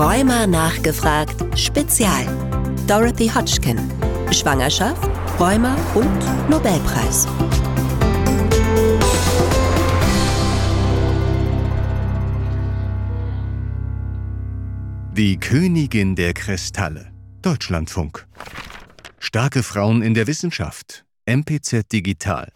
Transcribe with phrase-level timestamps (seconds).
[0.00, 2.24] Rheuma nachgefragt Spezial.
[2.86, 3.76] Dorothy Hodgkin.
[4.32, 7.28] Schwangerschaft, Rheuma und Nobelpreis.
[15.12, 17.12] Die Königin der Kristalle.
[17.42, 18.26] Deutschlandfunk.
[19.18, 21.04] Starke Frauen in der Wissenschaft.
[21.26, 22.50] MPZ Digital.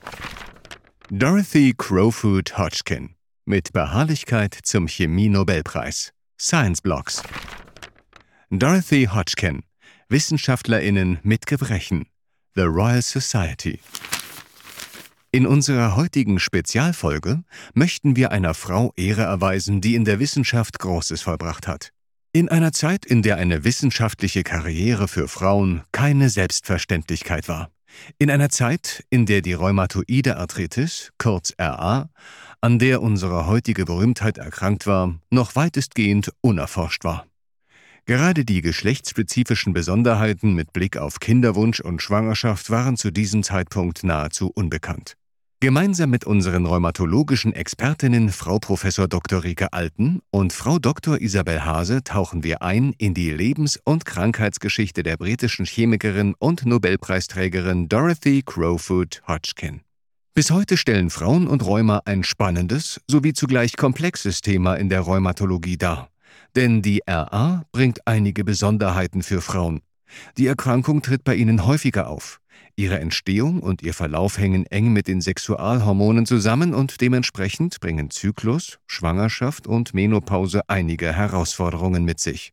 [1.11, 3.17] Dorothy Crowfoot Hodgkin.
[3.45, 6.15] Mit Beharrlichkeit zum Chemie-Nobelpreis.
[6.47, 7.23] Science Blocks.
[8.51, 9.63] Dorothy Hodgkin.
[10.11, 12.05] WissenschaftlerInnen mit Gebrechen.
[12.55, 13.81] The Royal Society.
[15.33, 21.23] In unserer heutigen Spezialfolge möchten wir einer Frau Ehre erweisen, die in der Wissenschaft Großes
[21.23, 21.93] vollbracht hat.
[22.35, 27.71] In einer Zeit, in der eine wissenschaftliche Karriere für Frauen keine Selbstverständlichkeit war.
[28.19, 32.11] In einer Zeit, in der die rheumatoide Arthritis, kurz RA,
[32.65, 37.27] an der unsere heutige Berühmtheit erkrankt war, noch weitestgehend unerforscht war.
[38.07, 44.51] Gerade die geschlechtsspezifischen Besonderheiten mit Blick auf Kinderwunsch und Schwangerschaft waren zu diesem Zeitpunkt nahezu
[44.55, 45.13] unbekannt.
[45.61, 48.83] Gemeinsam mit unseren rheumatologischen Expertinnen Frau Prof.
[49.11, 49.45] Dr.
[49.45, 51.21] Rike Alten und Frau Dr.
[51.21, 57.91] Isabel Hase tauchen wir ein in die Lebens- und Krankheitsgeschichte der britischen Chemikerin und Nobelpreisträgerin
[57.91, 59.83] Dorothy Crowfoot Hodgkin.
[60.37, 65.77] Bis heute stellen Frauen und Rheuma ein spannendes sowie zugleich komplexes Thema in der Rheumatologie
[65.77, 66.11] dar.
[66.57, 69.81] Denn die RA bringt einige Besonderheiten für Frauen.
[70.37, 72.41] Die Erkrankung tritt bei ihnen häufiger auf.
[72.75, 78.81] Ihre Entstehung und ihr Verlauf hängen eng mit den Sexualhormonen zusammen und dementsprechend bringen Zyklus,
[78.89, 82.53] Schwangerschaft und Menopause einige Herausforderungen mit sich.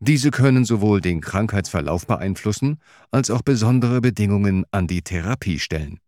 [0.00, 2.78] Diese können sowohl den Krankheitsverlauf beeinflussen,
[3.10, 6.00] als auch besondere Bedingungen an die Therapie stellen.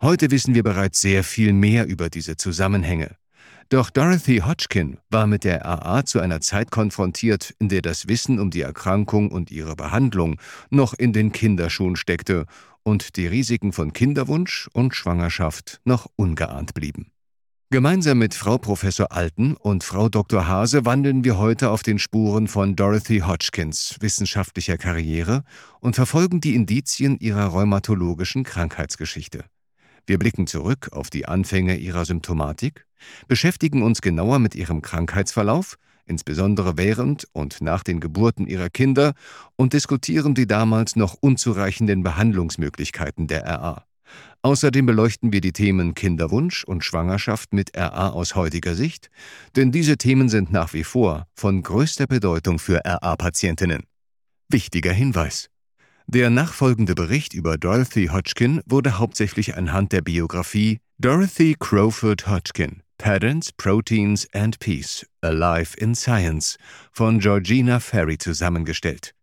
[0.00, 3.16] Heute wissen wir bereits sehr viel mehr über diese Zusammenhänge.
[3.68, 8.38] Doch Dorothy Hodgkin war mit der AA zu einer Zeit konfrontiert, in der das Wissen
[8.38, 10.40] um die Erkrankung und ihre Behandlung
[10.70, 12.46] noch in den Kinderschuhen steckte
[12.84, 17.10] und die Risiken von Kinderwunsch und Schwangerschaft noch ungeahnt blieben.
[17.70, 20.46] Gemeinsam mit Frau Professor Alten und Frau Dr.
[20.46, 25.42] Hase wandeln wir heute auf den Spuren von Dorothy Hodgkins wissenschaftlicher Karriere
[25.80, 29.44] und verfolgen die Indizien ihrer rheumatologischen Krankheitsgeschichte.
[30.08, 32.86] Wir blicken zurück auf die Anfänge ihrer Symptomatik,
[33.28, 39.12] beschäftigen uns genauer mit ihrem Krankheitsverlauf insbesondere während und nach den Geburten ihrer Kinder,
[39.56, 43.84] und diskutieren die damals noch unzureichenden Behandlungsmöglichkeiten der RA.
[44.40, 49.10] Außerdem beleuchten wir die Themen Kinderwunsch und Schwangerschaft mit RA aus heutiger Sicht,
[49.56, 53.82] denn diese Themen sind nach wie vor von größter Bedeutung für RA-Patientinnen.
[54.48, 55.50] Wichtiger Hinweis.
[56.10, 63.52] Der nachfolgende Bericht über Dorothy Hodgkin wurde hauptsächlich anhand der Biografie Dorothy Crowfoot Hodgkin Patterns,
[63.52, 66.56] Proteins and Peace Alive in Science
[66.92, 69.14] von Georgina Ferry zusammengestellt.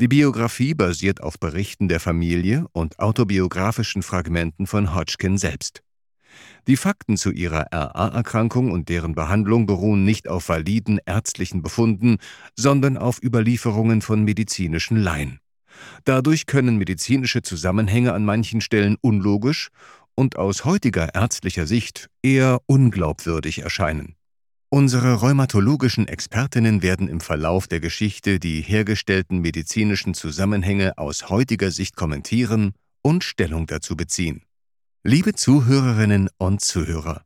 [0.00, 5.82] Die Biografie basiert auf Berichten der Familie und autobiografischen Fragmenten von Hodgkin selbst.
[6.68, 12.16] Die Fakten zu ihrer RA-Erkrankung und deren Behandlung beruhen nicht auf validen ärztlichen Befunden,
[12.56, 15.40] sondern auf Überlieferungen von medizinischen Laien.
[16.04, 19.68] Dadurch können medizinische Zusammenhänge an manchen Stellen unlogisch
[20.14, 24.16] und aus heutiger ärztlicher Sicht eher unglaubwürdig erscheinen.
[24.70, 31.96] Unsere rheumatologischen Expertinnen werden im Verlauf der Geschichte die hergestellten medizinischen Zusammenhänge aus heutiger Sicht
[31.96, 34.42] kommentieren und Stellung dazu beziehen.
[35.04, 37.22] Liebe Zuhörerinnen und Zuhörer,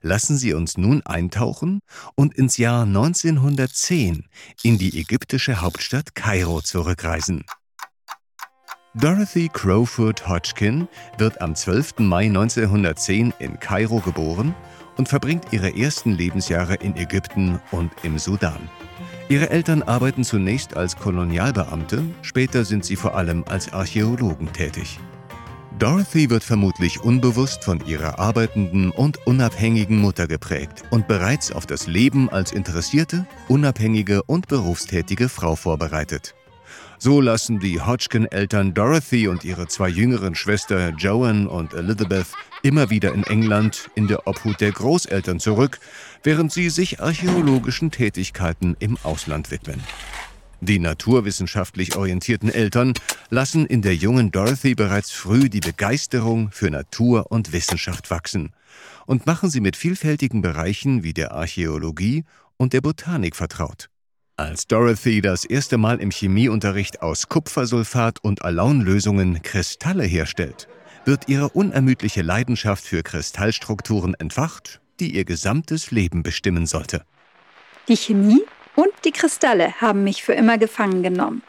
[0.00, 1.80] lassen Sie uns nun eintauchen
[2.16, 4.24] und ins Jahr 1910
[4.62, 7.44] in die ägyptische Hauptstadt Kairo zurückreisen.
[8.94, 12.00] Dorothy Crowfoot Hodgkin wird am 12.
[12.00, 14.52] Mai 1910 in Kairo geboren
[14.96, 18.68] und verbringt ihre ersten Lebensjahre in Ägypten und im Sudan.
[19.28, 24.98] Ihre Eltern arbeiten zunächst als Kolonialbeamte, später sind sie vor allem als Archäologen tätig.
[25.78, 31.86] Dorothy wird vermutlich unbewusst von ihrer arbeitenden und unabhängigen Mutter geprägt und bereits auf das
[31.86, 36.34] Leben als interessierte, unabhängige und berufstätige Frau vorbereitet.
[37.02, 42.26] So lassen die Hodgkin-Eltern Dorothy und ihre zwei jüngeren Schwestern Joan und Elizabeth
[42.62, 45.80] immer wieder in England in der Obhut der Großeltern zurück,
[46.22, 49.82] während sie sich archäologischen Tätigkeiten im Ausland widmen.
[50.60, 52.92] Die naturwissenschaftlich orientierten Eltern
[53.30, 58.52] lassen in der jungen Dorothy bereits früh die Begeisterung für Natur und Wissenschaft wachsen
[59.06, 62.24] und machen sie mit vielfältigen Bereichen wie der Archäologie
[62.58, 63.88] und der Botanik vertraut.
[64.40, 70.66] Als Dorothy das erste Mal im Chemieunterricht aus Kupfersulfat und Alaunlösungen Kristalle herstellt,
[71.04, 77.04] wird ihre unermüdliche Leidenschaft für Kristallstrukturen entfacht, die ihr gesamtes Leben bestimmen sollte.
[77.86, 78.40] Die Chemie
[78.76, 81.42] Und die Kristalle haben mich für immer gefangen genommen.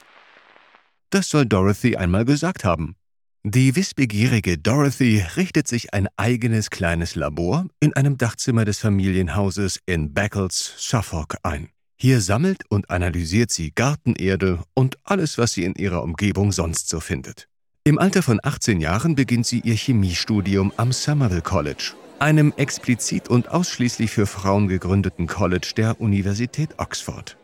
[1.12, 2.98] Das soll Dorothy einmal gesagt haben.
[3.44, 10.14] Die wissbegierige Dorothy richtet sich ein eigenes kleines Labor in einem Dachzimmer des Familienhauses in
[10.14, 11.70] Beccles, Suffolk ein.
[12.04, 17.00] Hier sammelt und analysiert sie Gartenerde und alles, was sie in ihrer Umgebung sonst so
[17.00, 17.48] findet.
[17.84, 23.50] Im Alter von 18 Jahren beginnt sie ihr Chemiestudium am Somerville College, einem explizit und
[23.50, 27.38] ausschließlich für Frauen gegründeten College der Universität Oxford.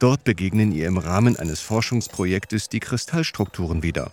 [0.00, 4.10] Dort begegnen ihr im Rahmen eines Forschungsprojektes die Kristallstrukturen wieder.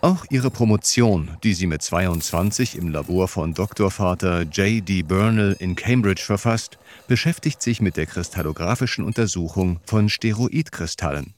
[0.00, 4.88] Auch ihre Promotion, die sie mit 22 im Labor von Doktorvater J.
[4.88, 5.02] D.
[5.02, 11.34] Burnell in Cambridge verfasst, beschäftigt sich mit der kristallographischen Untersuchung von Steroidkristallen.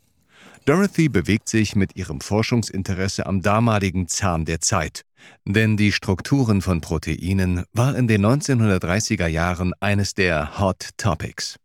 [0.66, 5.02] Dorothy bewegt sich mit ihrem Forschungsinteresse am damaligen Zahn der Zeit,
[5.46, 11.56] denn die Strukturen von Proteinen war in den 1930er Jahren eines der Hot Topics.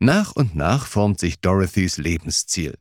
[0.00, 2.74] Nach und nach formt sich Dorothys Lebensziel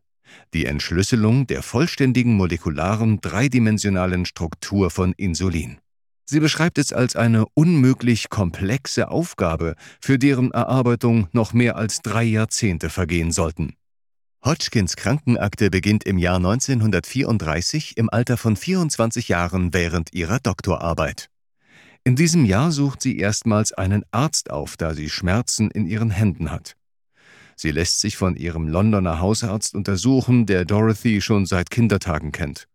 [0.53, 5.77] die Entschlüsselung der vollständigen molekularen dreidimensionalen Struktur von Insulin.
[6.25, 12.23] Sie beschreibt es als eine unmöglich komplexe Aufgabe, für deren Erarbeitung noch mehr als drei
[12.23, 13.75] Jahrzehnte vergehen sollten.
[14.43, 21.29] Hodgkins Krankenakte beginnt im Jahr 1934 im Alter von 24 Jahren während ihrer Doktorarbeit.
[22.03, 26.51] In diesem Jahr sucht sie erstmals einen Arzt auf, da sie Schmerzen in ihren Händen
[26.51, 26.75] hat.
[27.55, 32.67] Sie lässt sich von ihrem Londoner Hausarzt untersuchen, der Dorothy schon seit Kindertagen kennt.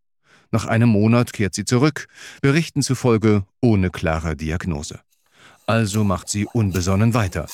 [0.52, 2.08] Nach einem Monat kehrt sie zurück,
[2.42, 5.00] Berichten zufolge ohne klare Diagnose.
[5.66, 7.46] Also macht sie unbesonnen weiter.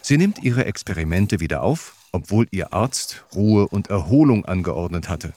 [0.00, 5.32] Sie nimmt ihre Experimente wieder auf, obwohl ihr Arzt Ruhe und Erholung angeordnet hatte.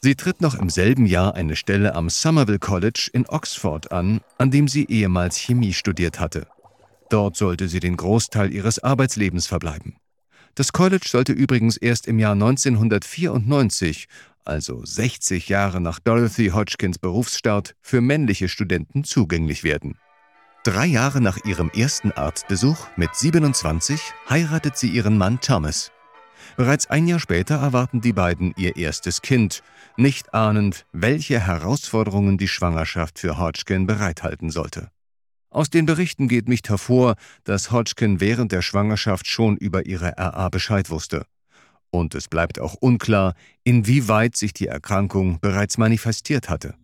[0.00, 4.52] Sie tritt noch im selben Jahr eine Stelle am Somerville College in Oxford an, an
[4.52, 6.46] dem sie ehemals Chemie studiert hatte.
[7.10, 9.96] Dort sollte sie den Großteil ihres Arbeitslebens verbleiben.
[10.54, 14.06] Das College sollte übrigens erst im Jahr 1994,
[14.46, 19.98] also 60 Jahre nach Dorothy Hodgkins Berufsstart, für männliche Studenten zugänglich werden.
[20.64, 25.92] Drei Jahre nach ihrem ersten Arztbesuch mit 27 heiratet sie ihren Mann Thomas.
[26.56, 29.62] Bereits ein Jahr später erwarten die beiden ihr erstes Kind,
[29.96, 34.90] nicht ahnend, welche Herausforderungen die Schwangerschaft für Hodgkin bereithalten sollte.
[35.50, 37.14] Aus den Berichten geht nicht hervor,
[37.44, 41.26] dass Hodgkin während der Schwangerschaft schon über ihre RA Bescheid wusste.
[41.90, 43.34] Und es bleibt auch unklar,
[43.64, 46.74] inwieweit sich die Erkrankung bereits manifestiert hatte.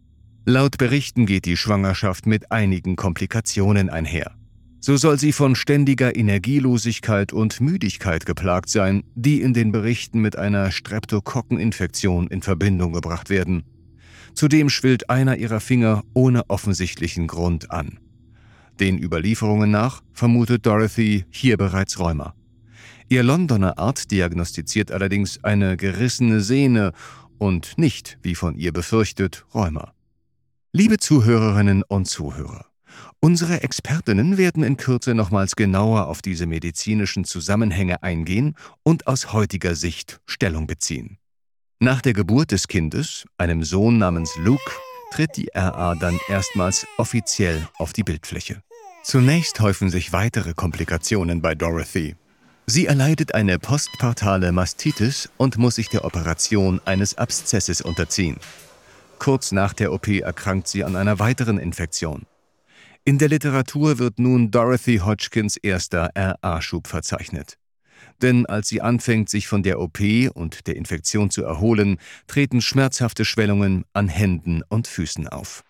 [0.45, 4.33] Laut Berichten geht die Schwangerschaft mit einigen Komplikationen einher.
[4.81, 10.37] So soll sie von ständiger Energielosigkeit und Müdigkeit geplagt sein, die in den Berichten mit
[10.37, 13.63] einer Streptokokkeninfektion in Verbindung gebracht werden.
[14.35, 18.01] Zudem schwillt einer ihrer Finger ohne offensichtlichen Grund an.
[18.81, 22.35] Den Überlieferungen nach vermutet Dorothy hier bereits Rheuma.
[23.13, 26.93] Ihr Londoner Arzt diagnostiziert allerdings eine gerissene Sehne
[27.37, 29.93] und nicht, wie von ihr befürchtet, Rheuma.
[30.73, 32.65] Liebe Zuhörerinnen und Zuhörer,
[33.21, 39.75] unsere Expertinnen werden in Kürze nochmals genauer auf diese medizinischen Zusammenhänge eingehen und aus heutiger
[39.75, 41.19] Sicht Stellung beziehen.
[41.81, 44.73] Nach der Geburt des Kindes, einem Sohn namens Luke,
[45.11, 48.63] tritt die RA dann erstmals offiziell auf die Bildfläche.
[49.05, 52.15] Zunächst häufen sich weitere Komplikationen bei Dorothy.
[52.67, 58.39] Sie erleidet eine postpartale Mastitis und muss sich der Operation eines Abszesses unterziehen.
[59.19, 62.25] Kurz nach der OP erkrankt sie an einer weiteren Infektion.
[63.05, 67.59] In der Literatur wird nun Dorothy Hodgkins erster RA-Schub verzeichnet.
[68.21, 69.99] Denn als sie anfängt, sich von der OP
[70.35, 75.65] und der Infektion zu erholen, treten schmerzhafte Schwellungen an Händen und Füßen auf.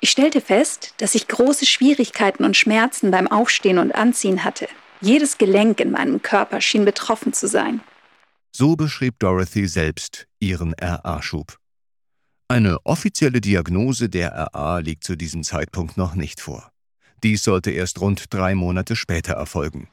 [0.00, 4.68] Ich stellte fest, dass ich große Schwierigkeiten und Schmerzen beim Aufstehen und Anziehen hatte.
[5.00, 7.80] Jedes Gelenk in meinem Körper schien betroffen zu sein.
[8.50, 11.58] So beschrieb Dorothy selbst ihren RA-Schub.
[12.48, 16.70] Eine offizielle Diagnose der RA liegt zu diesem Zeitpunkt noch nicht vor.
[17.22, 19.88] Dies sollte erst rund drei Monate später erfolgen.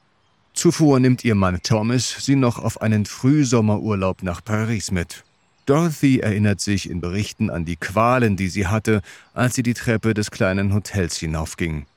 [0.54, 5.24] Zuvor nimmt ihr Mann Thomas sie noch auf einen Frühsommerurlaub nach Paris mit.
[5.66, 9.02] Dorothy erinnert sich in Berichten an die Qualen, die sie hatte,
[9.34, 11.88] als sie die Treppe des kleinen Hotels hinaufging.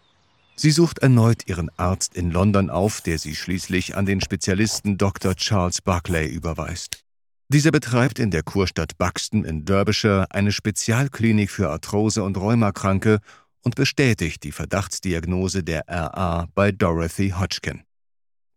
[0.61, 5.37] Sie sucht erneut ihren Arzt in London auf, der sie schließlich an den Spezialisten Dr.
[5.37, 7.05] Charles Barclay überweist.
[7.47, 13.21] Dieser betreibt in der Kurstadt Buxton in Derbyshire eine Spezialklinik für Arthrose und Rheumakranke
[13.63, 17.85] und bestätigt die Verdachtsdiagnose der RA bei Dorothy Hodgkin.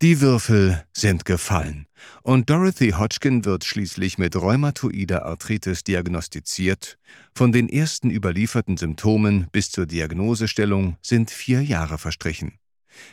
[0.02, 1.86] Die Würfel sind gefallen
[2.24, 6.98] und Dorothy Hodgkin wird schließlich mit rheumatoider Arthritis diagnostiziert.
[7.36, 12.54] Von den ersten überlieferten Symptomen bis zur Diagnosestellung sind vier Jahre verstrichen.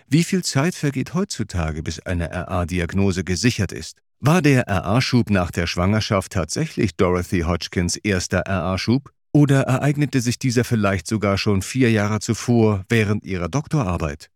[0.07, 3.99] Wie viel Zeit vergeht heutzutage, bis eine RA-Diagnose gesichert ist?
[4.21, 9.11] War der RA-Schub nach der Schwangerschaft tatsächlich Dorothy Hodgkins erster RA-Schub?
[9.33, 14.31] Oder ereignete sich dieser vielleicht sogar schon vier Jahre zuvor während ihrer Doktorarbeit?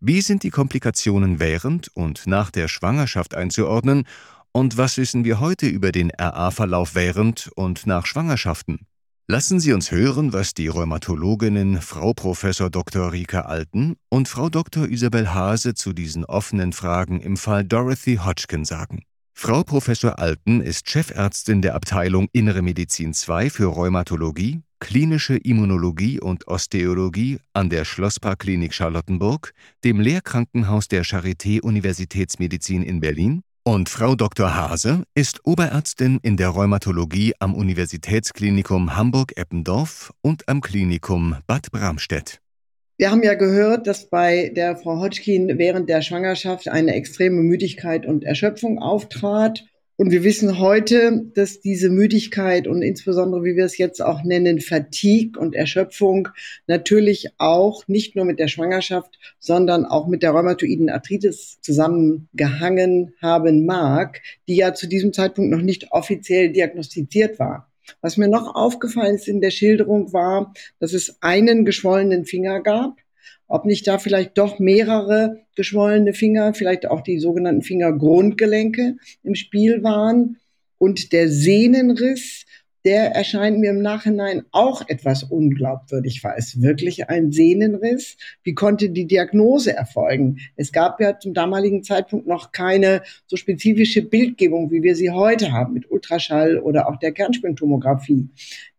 [0.00, 4.04] Wie sind die Komplikationen während und nach der Schwangerschaft einzuordnen
[4.52, 8.86] und was wissen wir heute über den RA-Verlauf während und nach Schwangerschaften?
[9.30, 12.46] Lassen Sie uns hören, was die Rheumatologinnen Frau Prof.
[12.70, 13.12] Dr.
[13.12, 14.88] Rika Alten und Frau Dr.
[14.88, 19.02] Isabel Hase zu diesen offenen Fragen im Fall Dorothy Hodgkin sagen.
[19.34, 19.90] Frau Prof.
[20.04, 27.70] Alten ist Chefärztin der Abteilung Innere Medizin II für Rheumatologie, klinische Immunologie und Osteologie an
[27.70, 29.52] der Schlossparkklinik Charlottenburg,
[29.84, 34.56] dem Lehrkrankenhaus der Charité Universitätsmedizin in Berlin und Frau Dr.
[34.56, 42.40] Hase ist Oberärztin in der Rheumatologie am Universitätsklinikum Hamburg-Eppendorf und am Klinikum Bad Bramstedt.
[42.96, 48.06] Wir haben ja gehört, dass bei der Frau Hodgkin während der Schwangerschaft eine extreme Müdigkeit
[48.06, 49.66] und Erschöpfung auftrat.
[50.00, 54.60] Und wir wissen heute, dass diese Müdigkeit und insbesondere, wie wir es jetzt auch nennen,
[54.60, 56.28] Fatigue und Erschöpfung
[56.68, 63.66] natürlich auch nicht nur mit der Schwangerschaft, sondern auch mit der rheumatoiden Arthritis zusammengehangen haben
[63.66, 67.68] mag, die ja zu diesem Zeitpunkt noch nicht offiziell diagnostiziert war.
[68.00, 72.98] Was mir noch aufgefallen ist in der Schilderung war, dass es einen geschwollenen Finger gab
[73.48, 79.82] ob nicht da vielleicht doch mehrere geschwollene Finger, vielleicht auch die sogenannten Fingergrundgelenke im Spiel
[79.82, 80.36] waren.
[80.76, 82.44] Und der Sehnenriss,
[82.84, 86.22] der erscheint mir im Nachhinein auch etwas unglaubwürdig.
[86.22, 88.16] War es wirklich ein Sehnenriss?
[88.44, 90.38] Wie konnte die Diagnose erfolgen?
[90.56, 95.52] Es gab ja zum damaligen Zeitpunkt noch keine so spezifische Bildgebung, wie wir sie heute
[95.52, 98.28] haben, mit Ultraschall oder auch der Kernspintomographie.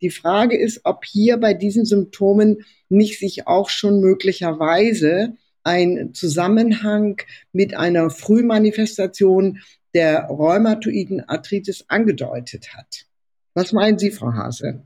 [0.01, 7.22] Die Frage ist, ob hier bei diesen Symptomen nicht sich auch schon möglicherweise ein Zusammenhang
[7.51, 9.60] mit einer Frühmanifestation
[9.93, 13.05] der rheumatoiden Arthritis angedeutet hat.
[13.53, 14.84] Was meinen Sie, Frau Hase?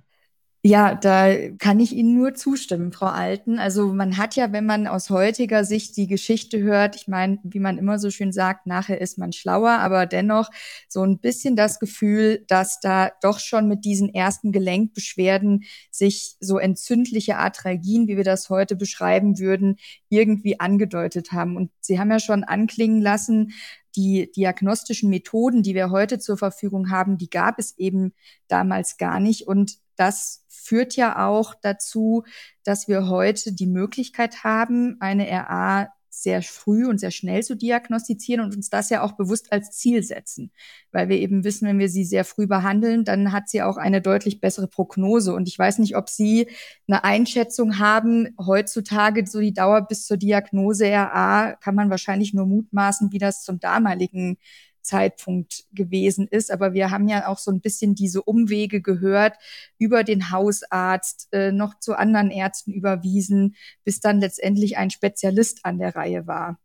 [0.65, 3.59] Ja, da kann ich Ihnen nur zustimmen, Frau Alten.
[3.59, 7.59] Also man hat ja, wenn man aus heutiger Sicht die Geschichte hört, ich meine, wie
[7.59, 10.49] man immer so schön sagt, nachher ist man schlauer, aber dennoch
[10.87, 16.59] so ein bisschen das Gefühl, dass da doch schon mit diesen ersten Gelenkbeschwerden sich so
[16.59, 19.75] entzündliche Arthralgien, wie wir das heute beschreiben würden,
[20.07, 21.57] irgendwie angedeutet haben.
[21.57, 23.51] Und Sie haben ja schon anklingen lassen,
[23.97, 28.13] die diagnostischen Methoden, die wir heute zur Verfügung haben, die gab es eben
[28.47, 29.45] damals gar nicht.
[29.45, 32.23] Und das führt ja auch dazu,
[32.63, 38.45] dass wir heute die Möglichkeit haben, eine RA sehr früh und sehr schnell zu diagnostizieren
[38.45, 40.51] und uns das ja auch bewusst als Ziel setzen,
[40.91, 43.99] weil wir eben wissen, wenn wir sie sehr früh behandeln, dann hat sie auch eine
[43.99, 45.33] deutlich bessere Prognose.
[45.33, 46.47] Und ich weiß nicht, ob Sie
[46.87, 48.35] eine Einschätzung haben.
[48.39, 53.43] Heutzutage so die Dauer bis zur Diagnose RA kann man wahrscheinlich nur mutmaßen, wie das
[53.43, 54.37] zum damaligen
[54.83, 56.51] Zeitpunkt gewesen ist.
[56.51, 59.35] Aber wir haben ja auch so ein bisschen diese Umwege gehört,
[59.77, 65.79] über den Hausarzt äh, noch zu anderen Ärzten überwiesen, bis dann letztendlich ein Spezialist an
[65.79, 66.59] der Reihe war.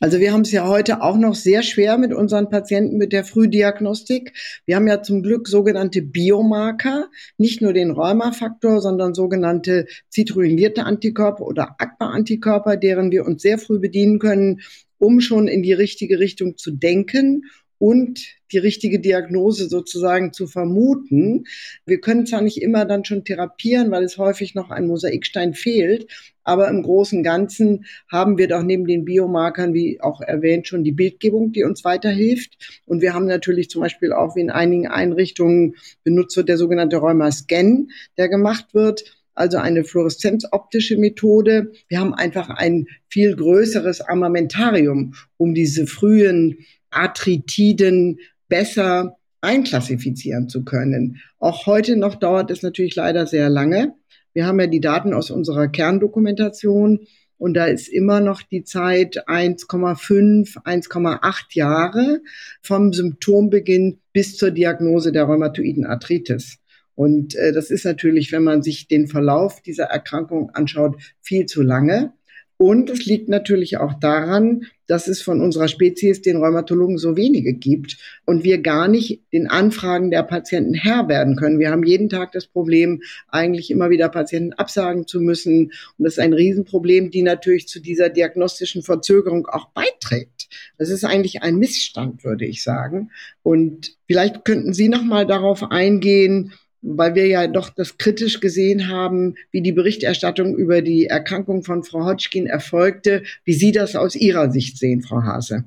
[0.00, 3.24] Also wir haben es ja heute auch noch sehr schwer mit unseren Patienten mit der
[3.24, 4.32] Frühdiagnostik.
[4.64, 11.44] Wir haben ja zum Glück sogenannte Biomarker, nicht nur den Rheumafaktor, sondern sogenannte zitruinierte Antikörper
[11.44, 14.60] oder ACPA-Antikörper, deren wir uns sehr früh bedienen können,
[14.98, 17.44] um schon in die richtige Richtung zu denken
[17.78, 21.44] und die richtige Diagnose sozusagen zu vermuten.
[21.86, 26.10] Wir können zwar nicht immer dann schon therapieren, weil es häufig noch ein Mosaikstein fehlt,
[26.42, 30.82] aber im Großen und Ganzen haben wir doch neben den Biomarkern, wie auch erwähnt, schon
[30.82, 32.80] die Bildgebung, die uns weiterhilft.
[32.86, 36.96] Und wir haben natürlich zum Beispiel auch wie in einigen Einrichtungen benutzt wird der sogenannte
[36.96, 41.72] Rheuma-Scan, der gemacht wird also eine fluoreszenzoptische Methode.
[41.88, 46.58] Wir haben einfach ein viel größeres Armamentarium, um diese frühen
[46.90, 48.18] Arthritiden
[48.48, 51.20] besser einklassifizieren zu können.
[51.38, 53.94] Auch heute noch dauert es natürlich leider sehr lange.
[54.32, 57.06] Wir haben ja die Daten aus unserer Kerndokumentation
[57.38, 62.20] und da ist immer noch die Zeit 1,5, 1,8 Jahre
[62.62, 66.58] vom Symptombeginn bis zur Diagnose der rheumatoiden Arthritis.
[66.98, 71.62] Und äh, das ist natürlich, wenn man sich den Verlauf dieser Erkrankung anschaut, viel zu
[71.62, 72.12] lange.
[72.56, 77.54] Und es liegt natürlich auch daran, dass es von unserer Spezies den Rheumatologen so wenige
[77.54, 81.60] gibt und wir gar nicht den Anfragen der Patienten Herr werden können.
[81.60, 85.66] Wir haben jeden Tag das Problem, eigentlich immer wieder Patienten absagen zu müssen.
[85.98, 90.48] Und das ist ein Riesenproblem, die natürlich zu dieser diagnostischen Verzögerung auch beiträgt.
[90.78, 93.12] Das ist eigentlich ein Missstand, würde ich sagen.
[93.44, 98.88] Und vielleicht könnten Sie noch mal darauf eingehen, weil wir ja doch das kritisch gesehen
[98.88, 104.14] haben, wie die Berichterstattung über die Erkrankung von Frau Hodgkin erfolgte, wie Sie das aus
[104.14, 105.64] Ihrer Sicht sehen, Frau Hase.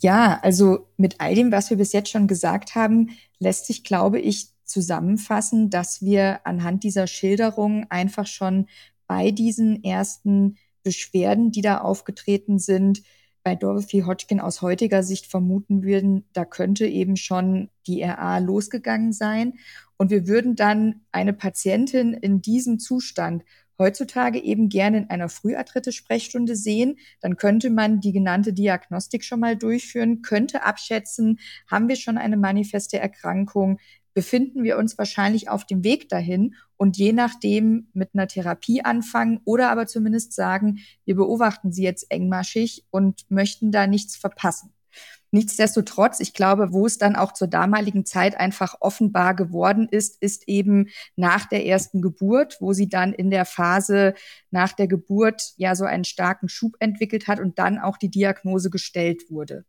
[0.00, 4.20] Ja, also mit all dem, was wir bis jetzt schon gesagt haben, lässt sich, glaube
[4.20, 8.68] ich, zusammenfassen, dass wir anhand dieser Schilderung einfach schon
[9.06, 13.02] bei diesen ersten Beschwerden, die da aufgetreten sind,
[13.42, 19.12] bei Dorothy Hodgkin aus heutiger Sicht vermuten würden, da könnte eben schon die RA losgegangen
[19.12, 19.54] sein.
[19.98, 23.44] Und wir würden dann eine Patientin in diesem Zustand
[23.78, 26.98] heutzutage eben gerne in einer Früharthritis-Sprechstunde sehen.
[27.20, 31.38] Dann könnte man die genannte Diagnostik schon mal durchführen, könnte abschätzen,
[31.70, 33.78] haben wir schon eine manifeste Erkrankung,
[34.14, 39.40] befinden wir uns wahrscheinlich auf dem Weg dahin und je nachdem mit einer Therapie anfangen
[39.44, 44.72] oder aber zumindest sagen, wir beobachten sie jetzt engmaschig und möchten da nichts verpassen.
[45.30, 50.48] Nichtsdestotrotz, ich glaube, wo es dann auch zur damaligen Zeit einfach offenbar geworden ist, ist
[50.48, 54.14] eben nach der ersten Geburt, wo sie dann in der Phase
[54.50, 58.70] nach der Geburt ja so einen starken Schub entwickelt hat und dann auch die Diagnose
[58.70, 59.64] gestellt wurde.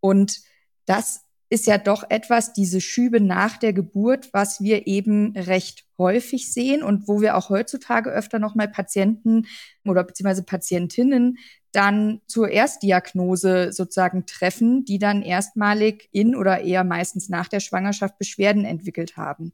[0.00, 0.40] Und
[0.86, 6.50] das ist ja doch etwas, diese Schübe nach der Geburt, was wir eben recht häufig
[6.50, 9.46] sehen und wo wir auch heutzutage öfter nochmal Patienten
[9.84, 11.36] oder beziehungsweise Patientinnen
[11.70, 18.16] dann zur Erstdiagnose sozusagen treffen, die dann erstmalig in oder eher meistens nach der Schwangerschaft
[18.16, 19.52] Beschwerden entwickelt haben.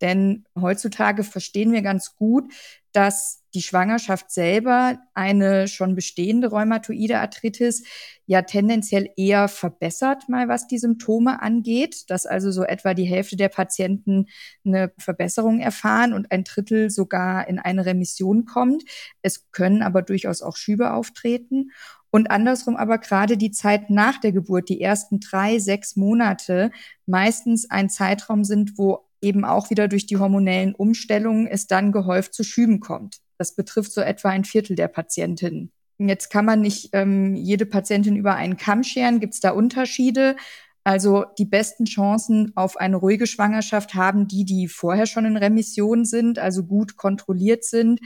[0.00, 2.52] Denn heutzutage verstehen wir ganz gut,
[2.90, 7.84] dass die Schwangerschaft selber eine schon bestehende rheumatoide Arthritis
[8.28, 13.36] ja tendenziell eher verbessert, mal was die Symptome angeht, dass also so etwa die Hälfte
[13.36, 14.26] der Patienten
[14.66, 18.84] eine Verbesserung erfahren und ein Drittel sogar in eine Remission kommt.
[19.22, 21.70] Es können aber durchaus auch Schübe auftreten.
[22.10, 26.70] Und andersrum aber gerade die Zeit nach der Geburt, die ersten drei, sechs Monate,
[27.06, 32.34] meistens ein Zeitraum sind, wo eben auch wieder durch die hormonellen Umstellungen es dann gehäuft
[32.34, 33.20] zu Schüben kommt.
[33.38, 35.72] Das betrifft so etwa ein Viertel der Patientinnen.
[35.98, 39.20] Jetzt kann man nicht ähm, jede Patientin über einen Kamm scheren.
[39.20, 40.36] Gibt es da Unterschiede?
[40.84, 46.04] Also die besten Chancen auf eine ruhige Schwangerschaft haben die, die vorher schon in Remission
[46.04, 48.00] sind, also gut kontrolliert sind,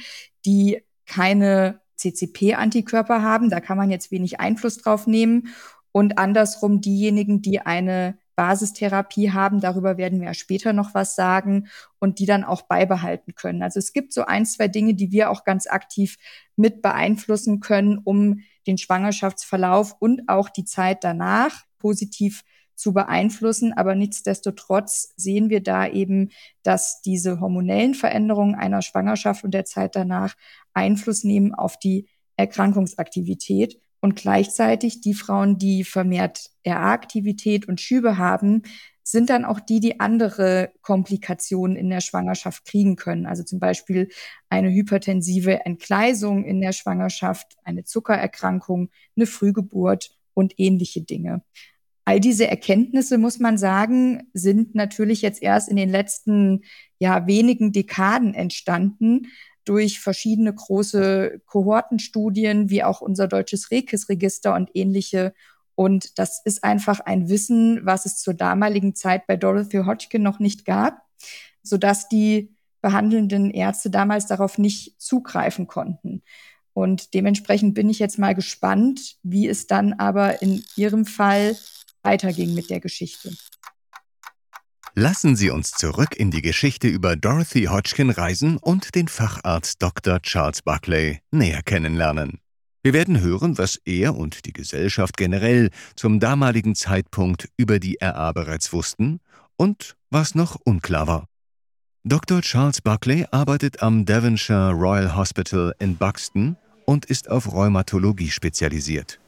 [0.44, 3.50] die keine CCP-Antikörper haben.
[3.50, 5.48] Da kann man jetzt wenig Einfluss drauf nehmen.
[5.92, 11.68] Und andersrum diejenigen, die eine Basistherapie haben, darüber werden wir ja später noch was sagen
[11.98, 13.62] und die dann auch beibehalten können.
[13.62, 16.16] Also es gibt so ein, zwei Dinge, die wir auch ganz aktiv
[16.56, 22.42] mit beeinflussen können, um den Schwangerschaftsverlauf und auch die Zeit danach positiv
[22.74, 23.72] zu beeinflussen.
[23.72, 26.30] Aber nichtsdestotrotz sehen wir da eben,
[26.62, 30.34] dass diese hormonellen Veränderungen einer Schwangerschaft und der Zeit danach
[30.74, 33.80] Einfluss nehmen auf die Erkrankungsaktivität.
[34.02, 38.62] Und gleichzeitig die Frauen, die vermehrt RA-Aktivität und Schübe haben,
[39.04, 43.26] sind dann auch die, die andere Komplikationen in der Schwangerschaft kriegen können.
[43.26, 44.08] Also zum Beispiel
[44.48, 51.42] eine hypertensive Entgleisung in der Schwangerschaft, eine Zuckererkrankung, eine Frühgeburt und ähnliche Dinge.
[52.04, 56.62] All diese Erkenntnisse, muss man sagen, sind natürlich jetzt erst in den letzten
[56.98, 59.28] ja, wenigen Dekaden entstanden
[59.64, 65.34] durch verschiedene große Kohortenstudien, wie auch unser deutsches Rekis-Register und ähnliche.
[65.74, 70.38] Und das ist einfach ein Wissen, was es zur damaligen Zeit bei Dorothy Hodgkin noch
[70.38, 71.02] nicht gab,
[71.62, 76.22] sodass die behandelnden Ärzte damals darauf nicht zugreifen konnten.
[76.74, 81.56] Und dementsprechend bin ich jetzt mal gespannt, wie es dann aber in Ihrem Fall
[82.02, 83.30] weiterging mit der Geschichte.
[84.94, 90.20] Lassen Sie uns zurück in die Geschichte über Dorothy Hodgkin reisen und den Facharzt Dr.
[90.20, 92.40] Charles Buckley näher kennenlernen.
[92.82, 98.32] Wir werden hören, was er und die Gesellschaft generell zum damaligen Zeitpunkt über die RA
[98.32, 99.20] bereits wussten
[99.56, 101.26] und was noch unklar war.
[102.04, 102.42] Dr.
[102.42, 109.21] Charles Buckley arbeitet am Devonshire Royal Hospital in Buxton und ist auf Rheumatologie spezialisiert.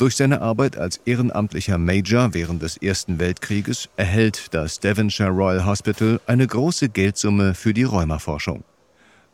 [0.00, 6.22] Durch seine Arbeit als ehrenamtlicher Major während des Ersten Weltkrieges erhält das Devonshire Royal Hospital
[6.26, 8.64] eine große Geldsumme für die Rheumaforschung.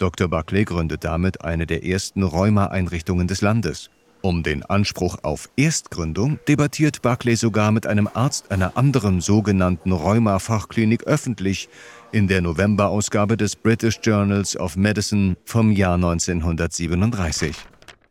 [0.01, 0.27] Dr.
[0.27, 3.91] Buckley gründet damit eine der ersten Rheuma-Einrichtungen des Landes.
[4.23, 11.05] Um den Anspruch auf Erstgründung debattiert Buckley sogar mit einem Arzt einer anderen sogenannten Rheuma-Fachklinik
[11.05, 11.69] öffentlich
[12.11, 17.55] in der Novemberausgabe des British Journals of Medicine vom Jahr 1937.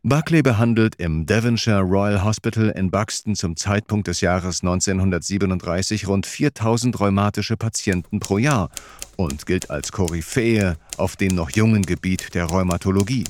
[0.08, 7.00] Buckley behandelt im Devonshire Royal Hospital in Buxton zum Zeitpunkt des Jahres 1937 rund 4000
[7.00, 8.70] rheumatische Patienten pro Jahr
[9.16, 13.24] und gilt als Koryphäe auf dem noch jungen Gebiet der Rheumatologie.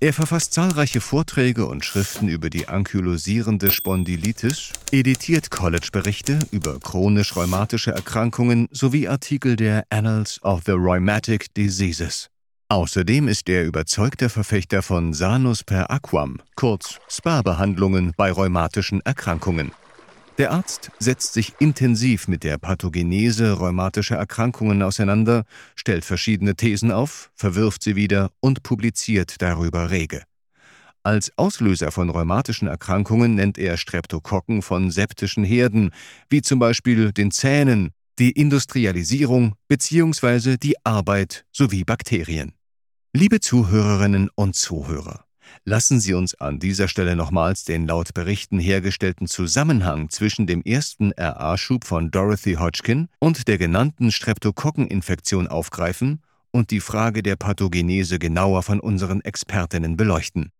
[0.00, 8.68] Er verfasst zahlreiche Vorträge und Schriften über die ankylosierende Spondylitis, editiert College-Berichte über chronisch-rheumatische Erkrankungen
[8.70, 12.30] sowie Artikel der Annals of the Rheumatic Diseases.
[12.68, 19.72] Außerdem ist er überzeugter Verfechter von Sanus per Aquam, kurz Spa-Behandlungen bei rheumatischen Erkrankungen.
[20.38, 25.44] Der Arzt setzt sich intensiv mit der Pathogenese rheumatischer Erkrankungen auseinander,
[25.76, 30.22] stellt verschiedene Thesen auf, verwirft sie wieder und publiziert darüber rege.
[31.04, 35.90] Als Auslöser von rheumatischen Erkrankungen nennt er Streptokokken von septischen Herden,
[36.30, 40.56] wie zum Beispiel den Zähnen, die Industrialisierung bzw.
[40.56, 42.52] die Arbeit sowie Bakterien.
[43.12, 45.24] Liebe Zuhörerinnen und Zuhörer,
[45.64, 51.12] Lassen Sie uns an dieser Stelle nochmals den laut Berichten hergestellten Zusammenhang zwischen dem ersten
[51.12, 58.62] RA-Schub von Dorothy Hodgkin und der genannten Streptokokkeninfektion aufgreifen und die Frage der Pathogenese genauer
[58.62, 60.50] von unseren Expertinnen beleuchten.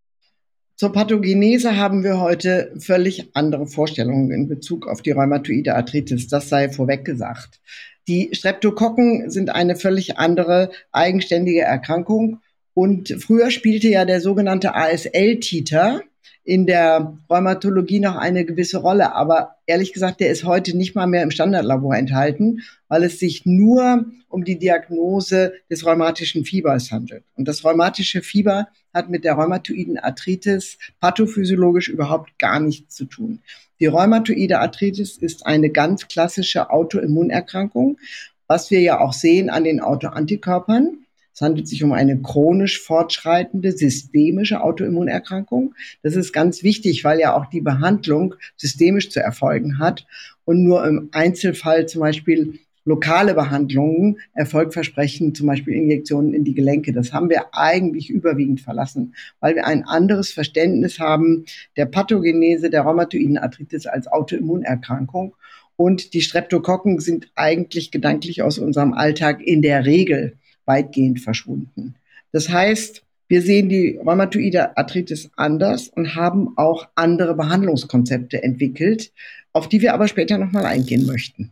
[0.77, 6.27] Zur Pathogenese haben wir heute völlig andere Vorstellungen in Bezug auf die rheumatoide Arthritis.
[6.27, 7.61] Das sei vorweg gesagt.
[8.09, 12.41] Die Streptokokken sind eine völlig andere eigenständige Erkrankung
[12.75, 16.03] und früher spielte ja der sogenannte ASL-Titer
[16.45, 19.15] in der Rheumatologie noch eine gewisse Rolle.
[19.15, 23.47] Aber ehrlich gesagt, der ist heute nicht mal mehr im Standardlabor enthalten, weil es sich
[23.47, 27.25] nur um die Diagnose des rheumatischen Fiebers handelt.
[27.35, 33.41] Und das rheumatische Fieber hat mit der rheumatoiden Arthritis pathophysiologisch überhaupt gar nichts zu tun.
[33.81, 37.99] Die rheumatoide Arthritis ist eine ganz klassische Autoimmunerkrankung,
[38.47, 41.04] was wir ja auch sehen an den Autoantikörpern.
[41.35, 45.75] Es handelt sich um eine chronisch fortschreitende systemische Autoimmunerkrankung.
[46.03, 50.07] Das ist ganz wichtig, weil ja auch die Behandlung systemisch zu erfolgen hat
[50.45, 56.55] und nur im Einzelfall zum Beispiel lokale Behandlungen Erfolg versprechen, zum Beispiel Injektionen in die
[56.55, 56.93] Gelenke.
[56.93, 62.83] Das haben wir eigentlich überwiegend verlassen, weil wir ein anderes Verständnis haben der Pathogenese der
[62.83, 65.35] rheumatoiden Arthritis als Autoimmunerkrankung.
[65.77, 70.37] Und die Streptokokken sind eigentlich gedanklich aus unserem Alltag in der Regel
[70.67, 71.95] weitgehend verschwunden.
[72.33, 79.13] Das heißt, wir sehen die rheumatoide Arthritis anders und haben auch andere Behandlungskonzepte entwickelt,
[79.53, 81.51] auf die wir aber später nochmal eingehen möchten.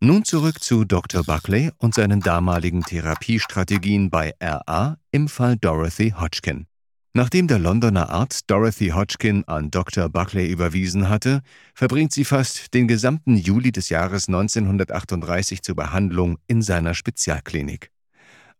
[0.00, 1.22] Nun zurück zu Dr.
[1.22, 6.66] Buckley und seinen damaligen Therapiestrategien bei RA im Fall Dorothy Hodgkin.
[7.14, 10.08] Nachdem der Londoner Arzt Dorothy Hodgkin an Dr.
[10.08, 11.42] Buckley überwiesen hatte,
[11.72, 17.91] verbringt sie fast den gesamten Juli des Jahres 1938 zur Behandlung in seiner Spezialklinik.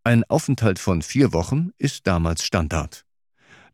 [0.05, 3.05] Ein Aufenthalt von vier Wochen ist damals Standard.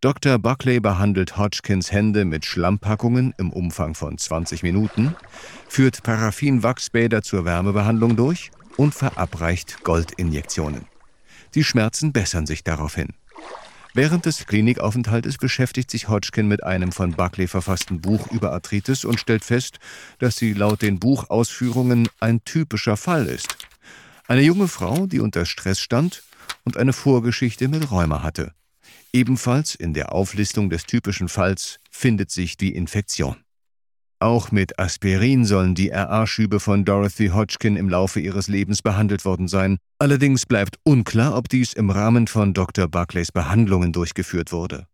[0.03, 0.39] Dr.
[0.39, 5.17] Buckley behandelt Hodgkins Hände mit Schlammpackungen im Umfang von 20 Minuten,
[5.71, 10.85] führt Paraffinwachsbäder zur Wärmebehandlung durch und verabreicht Goldinjektionen.
[11.55, 13.15] Die Schmerzen bessern sich daraufhin.
[13.95, 19.19] Während des Klinikaufenthaltes beschäftigt sich Hodgkin mit einem von Buckley verfassten Buch über Arthritis und
[19.19, 19.79] stellt fest,
[20.19, 23.57] dass sie laut den Buchausführungen ein typischer Fall ist.
[24.29, 26.23] Eine junge Frau, die unter Stress stand
[26.63, 28.53] und eine Vorgeschichte mit Rheuma hatte.
[29.11, 33.37] Ebenfalls in der Auflistung des typischen Falls findet sich die Infektion.
[34.21, 39.49] Auch mit Aspirin sollen die RA-Schübe von Dorothy Hodgkin im Laufe ihres Lebens behandelt worden
[39.49, 39.79] sein.
[39.99, 42.87] Allerdings bleibt unklar, ob dies im Rahmen von Dr.
[42.87, 44.87] Buckleys Behandlungen durchgeführt wurde.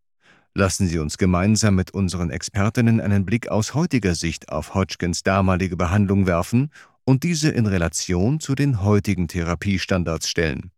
[0.56, 5.76] Lassen Sie uns gemeinsam mit unseren Expertinnen einen Blick aus heutiger Sicht auf Hodgkins damalige
[5.76, 6.70] Behandlung werfen
[7.04, 10.70] und diese in Relation zu den heutigen Therapiestandards stellen.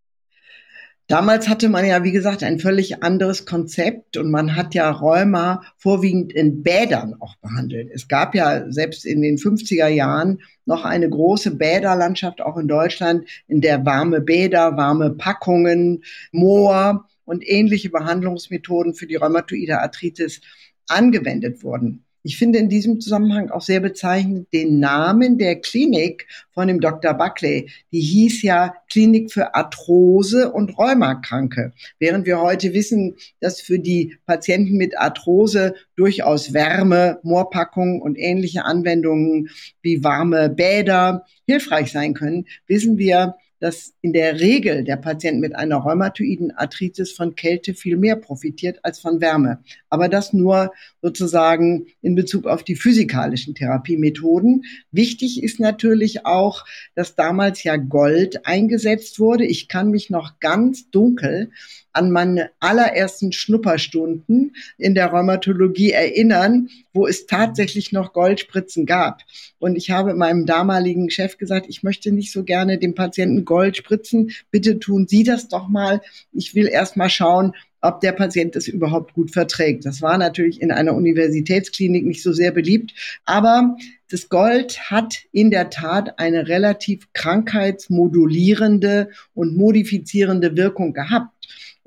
[1.09, 5.62] Damals hatte man ja, wie gesagt, ein völlig anderes Konzept und man hat ja Rheuma
[5.77, 7.91] vorwiegend in Bädern auch behandelt.
[7.95, 13.29] Es gab ja selbst in den 50er Jahren noch eine große Bäderlandschaft auch in Deutschland,
[13.47, 20.41] in der warme Bäder, warme Packungen, Moor und ähnliche Behandlungsmethoden für die rheumatoide Arthritis
[20.89, 22.06] angewendet wurden.
[22.27, 27.15] Ich finde in diesem Zusammenhang auch sehr bezeichnend den Namen der Klinik von dem Dr.
[27.15, 27.71] Buckley.
[27.93, 31.73] Die hieß ja Klinik für Arthrose und Rheumakranke.
[32.01, 38.65] Während wir heute wissen, dass für die Patienten mit Arthrose durchaus Wärme, Moorpackungen und ähnliche
[38.65, 45.40] Anwendungen wie warme Bäder hilfreich sein können, wissen wir, dass in der Regel der Patient
[45.40, 49.61] mit einer rheumatoiden Arthritis von Kälte viel mehr profitiert als von Wärme.
[49.88, 54.64] Aber das nur sozusagen in Bezug auf die physikalischen Therapiemethoden.
[54.90, 56.64] Wichtig ist natürlich auch,
[56.95, 59.47] dass damals ja Gold eingesetzt wurde.
[59.47, 61.51] Ich kann mich noch ganz dunkel
[61.96, 69.22] an meine allerersten Schnupperstunden in der Rheumatologie erinnern, wo es tatsächlich noch Goldspritzen gab.
[69.59, 73.76] Und ich habe meinem damaligen Chef gesagt, ich möchte nicht so gerne dem Patienten Gold
[73.76, 74.30] spritzen.
[74.50, 76.00] Bitte tun Sie das doch mal.
[76.32, 79.85] Ich will erst mal schauen, ob der Patient es überhaupt gut verträgt.
[79.87, 82.92] Das war natürlich in einer Universitätsklinik nicht so sehr beliebt,
[83.24, 83.76] aber
[84.09, 91.36] das Gold hat in der Tat eine relativ krankheitsmodulierende und modifizierende Wirkung gehabt.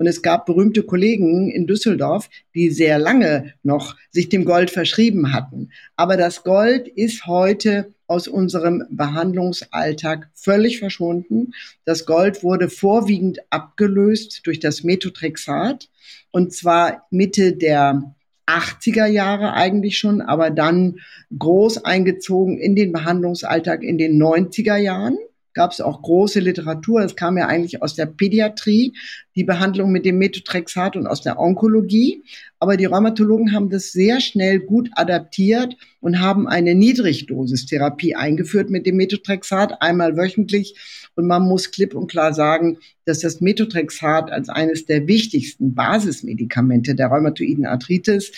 [0.00, 5.34] Und es gab berühmte Kollegen in Düsseldorf, die sehr lange noch sich dem Gold verschrieben
[5.34, 5.72] hatten.
[5.94, 11.52] Aber das Gold ist heute aus unserem Behandlungsalltag völlig verschwunden.
[11.84, 15.90] Das Gold wurde vorwiegend abgelöst durch das Methotrexat
[16.30, 18.14] und zwar Mitte der
[18.46, 21.00] 80er Jahre eigentlich schon, aber dann
[21.38, 25.18] groß eingezogen in den Behandlungsalltag in den 90er Jahren
[25.54, 27.00] gab es auch große Literatur.
[27.02, 28.94] Es kam ja eigentlich aus der Pädiatrie,
[29.36, 32.22] die Behandlung mit dem Methotrexat und aus der Onkologie.
[32.58, 38.86] Aber die Rheumatologen haben das sehr schnell gut adaptiert und haben eine Niedrigdosistherapie eingeführt mit
[38.86, 40.76] dem Methotrexat einmal wöchentlich.
[41.14, 46.94] Und man muss klipp und klar sagen, dass das Methotrexat als eines der wichtigsten Basismedikamente
[46.94, 48.32] der rheumatoiden Arthritis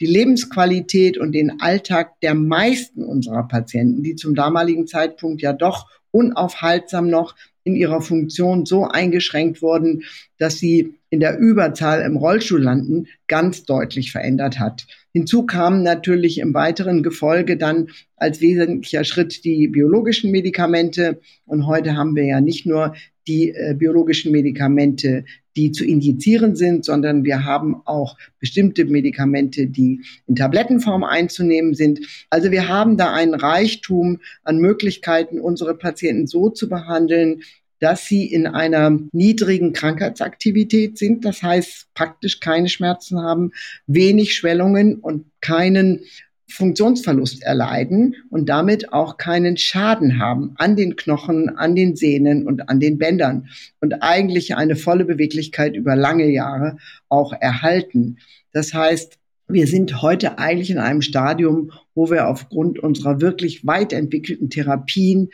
[0.00, 5.88] die Lebensqualität und den Alltag der meisten unserer Patienten, die zum damaligen Zeitpunkt ja doch
[6.14, 10.04] unaufhaltsam noch in ihrer Funktion so eingeschränkt wurden,
[10.38, 14.84] dass sie in der Überzahl im Rollstuhl landen, ganz deutlich verändert hat.
[15.12, 21.20] Hinzu kamen natürlich im weiteren Gefolge dann als wesentlicher Schritt die biologischen Medikamente.
[21.46, 22.94] Und heute haben wir ja nicht nur
[23.28, 25.24] die äh, biologischen Medikamente,
[25.56, 32.00] die zu injizieren sind, sondern wir haben auch bestimmte Medikamente, die in Tablettenform einzunehmen sind.
[32.28, 37.42] Also wir haben da einen Reichtum an Möglichkeiten, unsere Patienten so zu behandeln,
[37.84, 43.50] dass sie in einer niedrigen Krankheitsaktivität sind, das heißt praktisch keine Schmerzen haben,
[43.86, 46.00] wenig Schwellungen und keinen
[46.48, 52.70] Funktionsverlust erleiden und damit auch keinen Schaden haben an den Knochen, an den Sehnen und
[52.70, 53.48] an den Bändern
[53.82, 56.78] und eigentlich eine volle Beweglichkeit über lange Jahre
[57.10, 58.16] auch erhalten.
[58.54, 63.92] Das heißt, wir sind heute eigentlich in einem Stadium, wo wir aufgrund unserer wirklich weit
[63.92, 65.28] entwickelten Therapien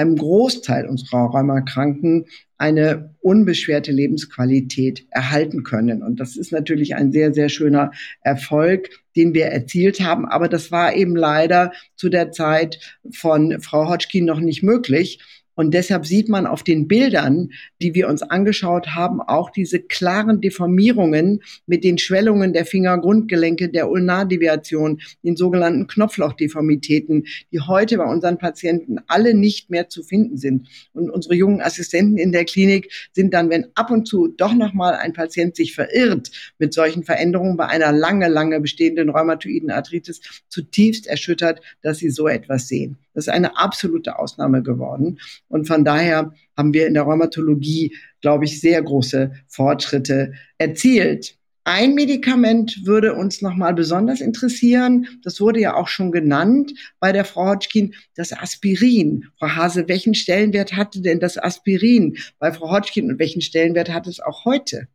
[0.00, 6.02] einem Großteil unserer Rheumakranken eine unbeschwerte Lebensqualität erhalten können.
[6.02, 7.90] Und das ist natürlich ein sehr, sehr schöner
[8.22, 10.26] Erfolg, den wir erzielt haben.
[10.26, 15.20] Aber das war eben leider zu der Zeit von Frau Hodgkin noch nicht möglich.
[15.54, 17.50] Und deshalb sieht man auf den Bildern,
[17.82, 23.90] die wir uns angeschaut haben, auch diese klaren Deformierungen mit den Schwellungen der Fingergrundgelenke, der
[23.90, 30.68] Ulnardeviation, den sogenannten Knopflauchdeformitäten, die heute bei unseren Patienten alle nicht mehr zu finden sind.
[30.92, 34.94] Und unsere jungen Assistenten in der Klinik sind dann, wenn ab und zu doch nochmal
[34.94, 41.06] ein Patient sich verirrt mit solchen Veränderungen bei einer lange, lange bestehenden rheumatoiden Arthritis, zutiefst
[41.06, 42.96] erschüttert, dass sie so etwas sehen.
[43.14, 45.18] Das ist eine absolute Ausnahme geworden.
[45.50, 51.36] Und von daher haben wir in der Rheumatologie, glaube ich, sehr große Fortschritte erzielt.
[51.64, 55.06] Ein Medikament würde uns nochmal besonders interessieren.
[55.22, 59.26] Das wurde ja auch schon genannt bei der Frau Hodgkin, das Aspirin.
[59.38, 64.06] Frau Hase, welchen Stellenwert hatte denn das Aspirin bei Frau Hodgkin und welchen Stellenwert hat
[64.06, 64.88] es auch heute?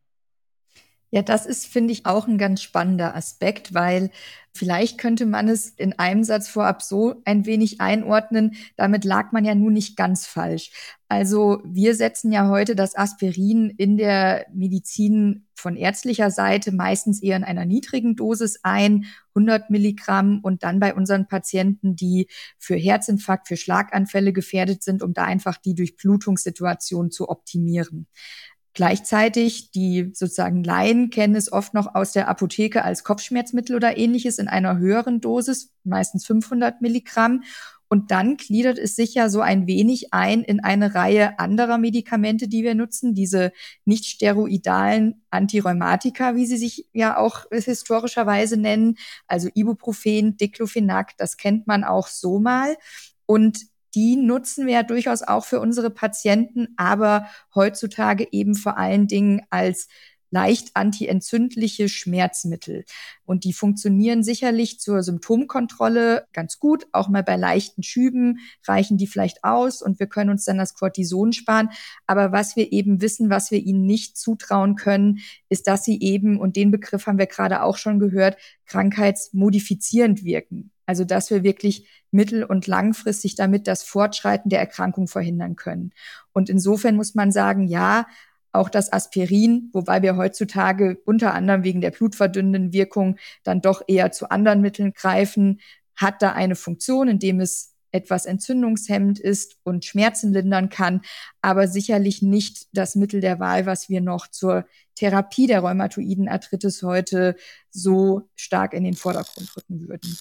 [1.10, 4.10] Ja, das ist, finde ich, auch ein ganz spannender Aspekt, weil
[4.52, 8.56] vielleicht könnte man es in einem Satz vorab so ein wenig einordnen.
[8.76, 10.72] Damit lag man ja nun nicht ganz falsch.
[11.08, 17.36] Also wir setzen ja heute das Aspirin in der Medizin von ärztlicher Seite meistens eher
[17.36, 22.26] in einer niedrigen Dosis ein, 100 Milligramm und dann bei unseren Patienten, die
[22.58, 28.08] für Herzinfarkt, für Schlaganfälle gefährdet sind, um da einfach die Durchblutungssituation zu optimieren.
[28.76, 34.36] Gleichzeitig, die sozusagen Laien kennen es oft noch aus der Apotheke als Kopfschmerzmittel oder ähnliches
[34.36, 37.42] in einer höheren Dosis, meistens 500 Milligramm.
[37.88, 42.48] Und dann gliedert es sich ja so ein wenig ein in eine Reihe anderer Medikamente,
[42.48, 43.50] die wir nutzen, diese
[43.86, 51.66] nicht steroidalen Antirheumatika, wie sie sich ja auch historischerweise nennen, also Ibuprofen, Diclofenac, das kennt
[51.66, 52.76] man auch so mal.
[53.24, 53.58] Und
[53.96, 59.40] die nutzen wir ja durchaus auch für unsere Patienten, aber heutzutage eben vor allen Dingen
[59.50, 59.88] als
[60.30, 62.84] leicht antientzündliche Schmerzmittel.
[63.24, 66.86] Und die funktionieren sicherlich zur Symptomkontrolle ganz gut.
[66.92, 70.74] Auch mal bei leichten Schüben reichen die vielleicht aus und wir können uns dann das
[70.74, 71.70] Cortison sparen.
[72.06, 76.38] Aber was wir eben wissen, was wir ihnen nicht zutrauen können, ist, dass sie eben,
[76.38, 80.72] und den Begriff haben wir gerade auch schon gehört, krankheitsmodifizierend wirken.
[80.86, 85.92] Also dass wir wirklich mittel- und langfristig damit das Fortschreiten der Erkrankung verhindern können.
[86.32, 88.06] Und insofern muss man sagen, ja,
[88.52, 94.12] auch das Aspirin, wobei wir heutzutage unter anderem wegen der blutverdünnenden Wirkung dann doch eher
[94.12, 95.60] zu anderen Mitteln greifen,
[95.94, 101.00] hat da eine Funktion, indem es etwas entzündungshemmend ist und Schmerzen lindern kann,
[101.40, 106.82] aber sicherlich nicht das Mittel der Wahl, was wir noch zur Therapie der rheumatoiden Arthritis
[106.82, 107.36] heute
[107.70, 110.16] so stark in den Vordergrund rücken würden.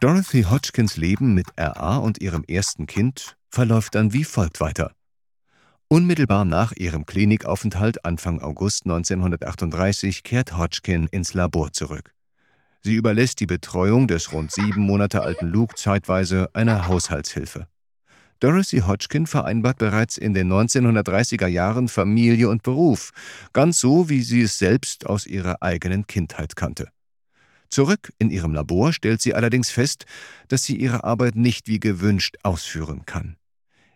[0.00, 4.92] Dorothy Hodgkins Leben mit RA und ihrem ersten Kind verläuft dann wie folgt weiter.
[5.88, 12.14] Unmittelbar nach ihrem Klinikaufenthalt Anfang August 1938 kehrt Hodgkin ins Labor zurück.
[12.80, 17.66] Sie überlässt die Betreuung des rund sieben Monate alten Luke zeitweise einer Haushaltshilfe.
[18.38, 23.10] Dorothy Hodgkin vereinbart bereits in den 1930er Jahren Familie und Beruf,
[23.52, 26.86] ganz so, wie sie es selbst aus ihrer eigenen Kindheit kannte.
[27.70, 30.06] Zurück in ihrem Labor stellt sie allerdings fest,
[30.48, 33.36] dass sie ihre Arbeit nicht wie gewünscht ausführen kann.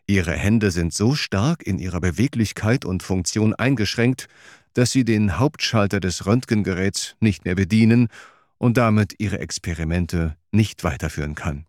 [0.07, 4.27] Ihre Hände sind so stark in ihrer Beweglichkeit und Funktion eingeschränkt,
[4.75, 8.09] dass sie den Hauptschalter des Röntgengeräts nicht mehr bedienen
[8.59, 11.67] und damit ihre Experimente nicht weiterführen kann.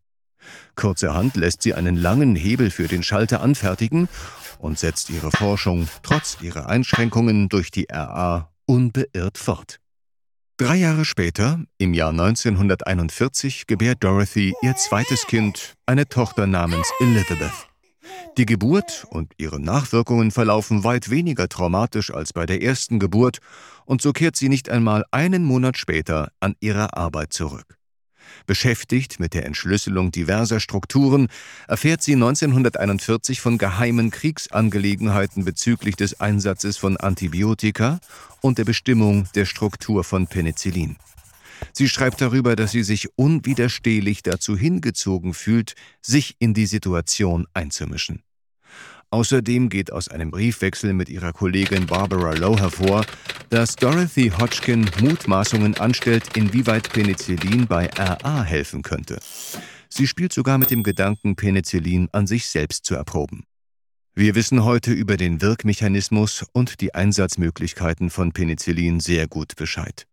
[0.76, 4.10] Kurzerhand lässt sie einen langen Hebel für den Schalter anfertigen
[4.60, 9.80] und setzt ihre Forschung trotz ihrer Einschränkungen durch die RA unbeirrt fort.
[10.64, 17.68] Drei Jahre später, im Jahr 1941, gebärt Dorothy ihr zweites Kind, eine Tochter namens Elizabeth.
[18.38, 23.40] Die Geburt und ihre Nachwirkungen verlaufen weit weniger traumatisch als bei der ersten Geburt,
[23.84, 27.78] und so kehrt sie nicht einmal einen Monat später an ihre Arbeit zurück.
[28.46, 31.28] Beschäftigt mit der Entschlüsselung diverser Strukturen,
[31.68, 38.00] erfährt sie 1941 von geheimen Kriegsangelegenheiten bezüglich des Einsatzes von Antibiotika
[38.42, 40.98] und der Bestimmung der Struktur von Penicillin.
[41.72, 48.24] Sie schreibt darüber, dass sie sich unwiderstehlich dazu hingezogen fühlt, sich in die Situation einzumischen.
[49.14, 53.06] Außerdem geht aus einem Briefwechsel mit ihrer Kollegin Barbara Lowe hervor,
[53.52, 59.20] dass Dorothy Hodgkin Mutmaßungen anstellt, inwieweit Penicillin bei RA helfen könnte.
[59.88, 63.44] Sie spielt sogar mit dem Gedanken, Penicillin an sich selbst zu erproben.
[64.16, 70.08] Wir wissen heute über den Wirkmechanismus und die Einsatzmöglichkeiten von Penicillin sehr gut Bescheid.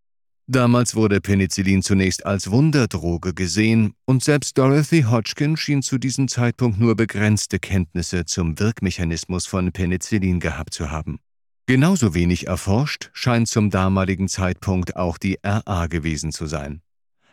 [0.52, 6.80] Damals wurde Penicillin zunächst als Wunderdroge gesehen und selbst Dorothy Hodgkin schien zu diesem Zeitpunkt
[6.80, 11.20] nur begrenzte Kenntnisse zum Wirkmechanismus von Penicillin gehabt zu haben.
[11.66, 16.82] Genauso wenig erforscht scheint zum damaligen Zeitpunkt auch die RA gewesen zu sein.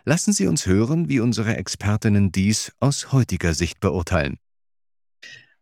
[0.05, 4.37] Lassen Sie uns hören, wie unsere Expertinnen dies aus heutiger Sicht beurteilen.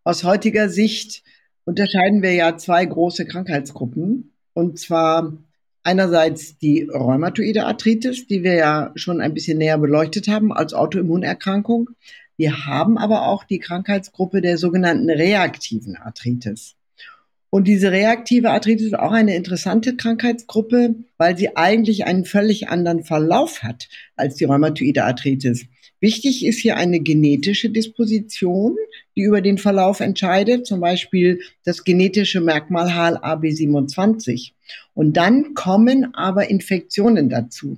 [0.04, 1.24] Aus heutiger Sicht
[1.64, 5.38] unterscheiden wir ja zwei große Krankheitsgruppen, und zwar
[5.86, 11.92] Einerseits die rheumatoide Arthritis, die wir ja schon ein bisschen näher beleuchtet haben als Autoimmunerkrankung.
[12.38, 16.74] Wir haben aber auch die Krankheitsgruppe der sogenannten reaktiven Arthritis.
[17.52, 23.04] Und diese reaktive Arthritis ist auch eine interessante Krankheitsgruppe, weil sie eigentlich einen völlig anderen
[23.04, 25.68] Verlauf hat als die rheumatoide Arthritis.
[26.02, 28.76] Wichtig ist hier eine genetische Disposition,
[29.16, 34.52] die über den Verlauf entscheidet, zum Beispiel das genetische Merkmal HLA-B27.
[34.94, 37.78] Und dann kommen aber Infektionen dazu.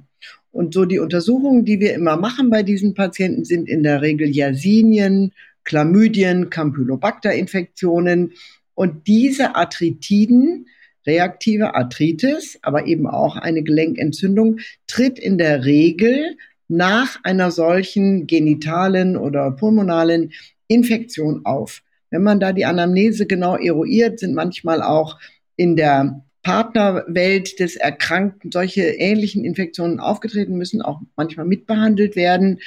[0.52, 4.28] Und so die Untersuchungen, die wir immer machen bei diesen Patienten, sind in der Regel
[4.28, 8.34] Yersinien, Chlamydien, Campylobacter-Infektionen.
[8.74, 10.68] Und diese Arthritiden,
[11.06, 19.18] reaktive Arthritis, aber eben auch eine Gelenkentzündung, tritt in der Regel nach einer solchen genitalen
[19.18, 20.32] oder pulmonalen
[20.68, 21.82] Infektion auf.
[22.10, 25.20] Wenn man da die Anamnese genau eruiert, sind manchmal auch
[25.56, 32.60] in der Partnerwelt des Erkrankten solche ähnlichen Infektionen aufgetreten, müssen auch manchmal mitbehandelt werden.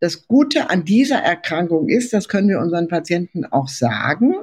[0.00, 4.34] Das Gute an dieser Erkrankung ist, das können wir unseren Patienten auch sagen,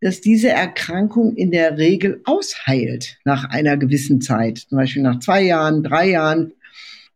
[0.00, 5.42] dass diese Erkrankung in der Regel ausheilt nach einer gewissen Zeit, zum Beispiel nach zwei
[5.42, 6.52] Jahren, drei Jahren.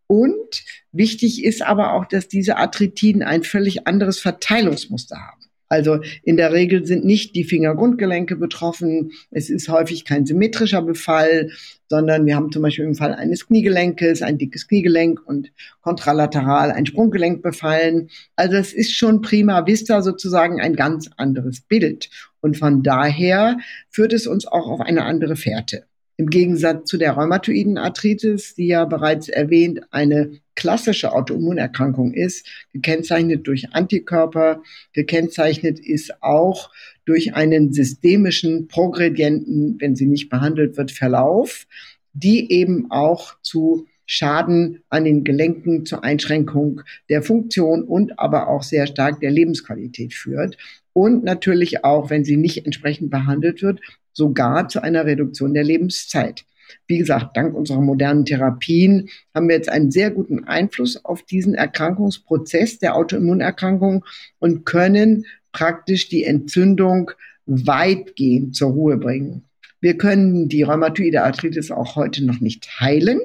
[0.06, 5.48] Und wichtig ist aber auch, dass diese Arthritiden ein völlig anderes Verteilungsmuster haben.
[5.68, 9.12] Also in der Regel sind nicht die Fingergrundgelenke betroffen.
[9.30, 11.50] Es ist häufig kein symmetrischer Befall,
[11.88, 16.86] sondern wir haben zum Beispiel im Fall eines Kniegelenkes ein dickes Kniegelenk und kontralateral ein
[16.86, 18.08] Sprunggelenk befallen.
[18.34, 22.08] Also es ist schon prima vista sozusagen ein ganz anderes Bild.
[22.40, 23.58] Und von daher
[23.90, 25.84] führt es uns auch auf eine andere Fährte.
[26.16, 33.46] Im Gegensatz zu der rheumatoiden Arthritis, die ja bereits erwähnt eine klassische Autoimmunerkrankung ist, gekennzeichnet
[33.46, 34.60] durch Antikörper,
[34.92, 36.72] gekennzeichnet ist auch
[37.04, 41.68] durch einen systemischen progredienten, wenn sie nicht behandelt wird, Verlauf,
[42.12, 48.64] die eben auch zu Schaden an den Gelenken, zur Einschränkung der Funktion und aber auch
[48.64, 50.58] sehr stark der Lebensqualität führt.
[50.92, 53.80] Und natürlich auch, wenn sie nicht entsprechend behandelt wird,
[54.12, 56.44] sogar zu einer Reduktion der Lebenszeit.
[56.86, 61.54] Wie gesagt, dank unserer modernen Therapien haben wir jetzt einen sehr guten Einfluss auf diesen
[61.54, 64.04] Erkrankungsprozess der Autoimmunerkrankung
[64.38, 67.10] und können praktisch die Entzündung
[67.46, 69.44] weitgehend zur Ruhe bringen.
[69.80, 73.20] Wir können die rheumatoide Arthritis auch heute noch nicht heilen,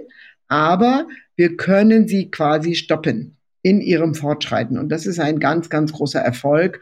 [0.47, 4.77] aber wir können sie quasi stoppen in ihrem Fortschreiten.
[4.77, 6.81] Und das ist ein ganz, ganz großer Erfolg.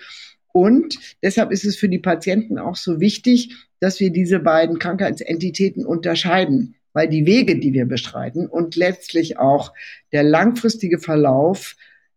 [0.52, 5.86] Und deshalb ist es für die Patienten auch so wichtig, dass wir diese beiden Krankheitsentitäten
[5.86, 9.74] unterscheiden, weil die Wege, die wir beschreiten und letztlich auch
[10.14, 11.76] der langfristige Verlauf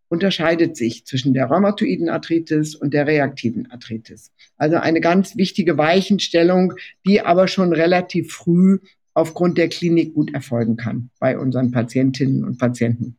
[0.09, 4.31] unterscheidet sich zwischen der rheumatoiden Arthritis und der reaktiven Arthritis.
[4.57, 6.75] Also eine ganz wichtige Weichenstellung,
[7.07, 8.79] die aber schon relativ früh
[9.15, 13.17] aufgrund der Klinik gut erfolgen kann bei unseren Patientinnen und Patienten.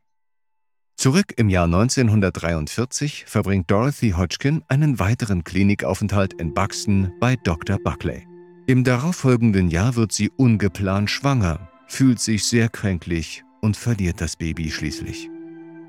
[0.98, 7.78] Zurück im Jahr 1943 verbringt Dorothy Hodgkin einen weiteren Klinikaufenthalt in Buxton bei Dr.
[7.84, 8.26] Buckley.
[8.68, 14.72] Im darauffolgenden Jahr wird sie ungeplant schwanger, fühlt sich sehr kränklich und verliert das Baby
[14.72, 15.30] schließlich.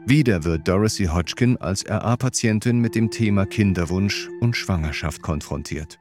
[0.05, 5.99] Wieder wird Dorothy Hodgkin als RA-Patientin mit dem Thema Kinderwunsch und Schwangerschaft konfrontiert.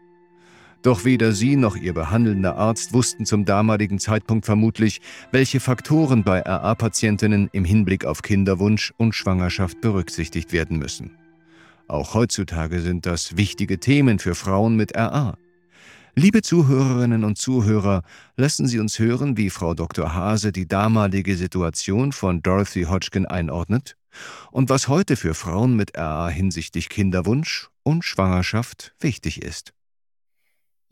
[0.81, 4.99] Doch weder sie noch ihr behandelnder Arzt wussten zum damaligen Zeitpunkt vermutlich,
[5.31, 11.11] welche Faktoren bei RA-Patientinnen im Hinblick auf Kinderwunsch und Schwangerschaft berücksichtigt werden müssen.
[11.87, 15.37] Auch heutzutage sind das wichtige Themen für Frauen mit RA.
[16.17, 18.01] Liebe Zuhörerinnen und Zuhörer,
[18.37, 20.13] lassen Sie uns hören, wie Frau Dr.
[20.13, 23.97] Hase die damalige Situation von Dorothy Hodgkin einordnet
[24.49, 29.74] und was heute für Frauen mit RA hinsichtlich Kinderwunsch und Schwangerschaft wichtig ist.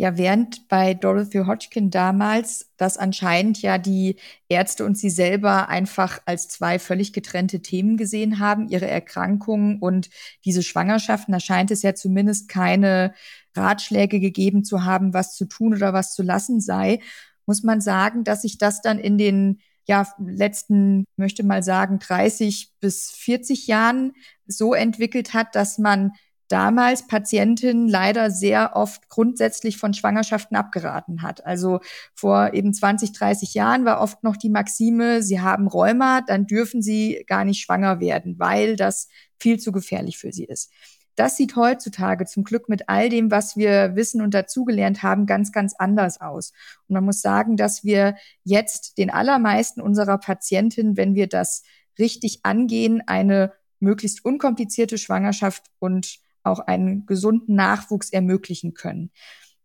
[0.03, 4.17] Ja, während bei Dorothy Hodgkin damals das anscheinend ja die
[4.49, 10.09] Ärzte und sie selber einfach als zwei völlig getrennte Themen gesehen haben, ihre Erkrankungen und
[10.43, 13.13] diese Schwangerschaften, da scheint es ja zumindest keine
[13.55, 16.99] Ratschläge gegeben zu haben, was zu tun oder was zu lassen sei,
[17.45, 22.73] muss man sagen, dass sich das dann in den ja, letzten, möchte mal sagen, 30
[22.81, 24.11] bis 40 Jahren
[24.47, 26.11] so entwickelt hat, dass man
[26.53, 31.43] damals Patientinnen leider sehr oft grundsätzlich von Schwangerschaften abgeraten hat.
[31.47, 31.79] Also
[32.13, 36.83] vor eben 20, 30 Jahren war oft noch die Maxime, sie haben Rheuma, dann dürfen
[36.83, 39.07] sie gar nicht schwanger werden, weil das
[39.39, 40.71] viel zu gefährlich für sie ist.
[41.15, 45.51] Das sieht heutzutage zum Glück mit all dem, was wir wissen und dazugelernt haben, ganz,
[45.51, 46.53] ganz anders aus.
[46.87, 51.63] Und man muss sagen, dass wir jetzt den allermeisten unserer Patientinnen, wenn wir das
[51.97, 59.11] richtig angehen, eine möglichst unkomplizierte Schwangerschaft und auch einen gesunden Nachwuchs ermöglichen können.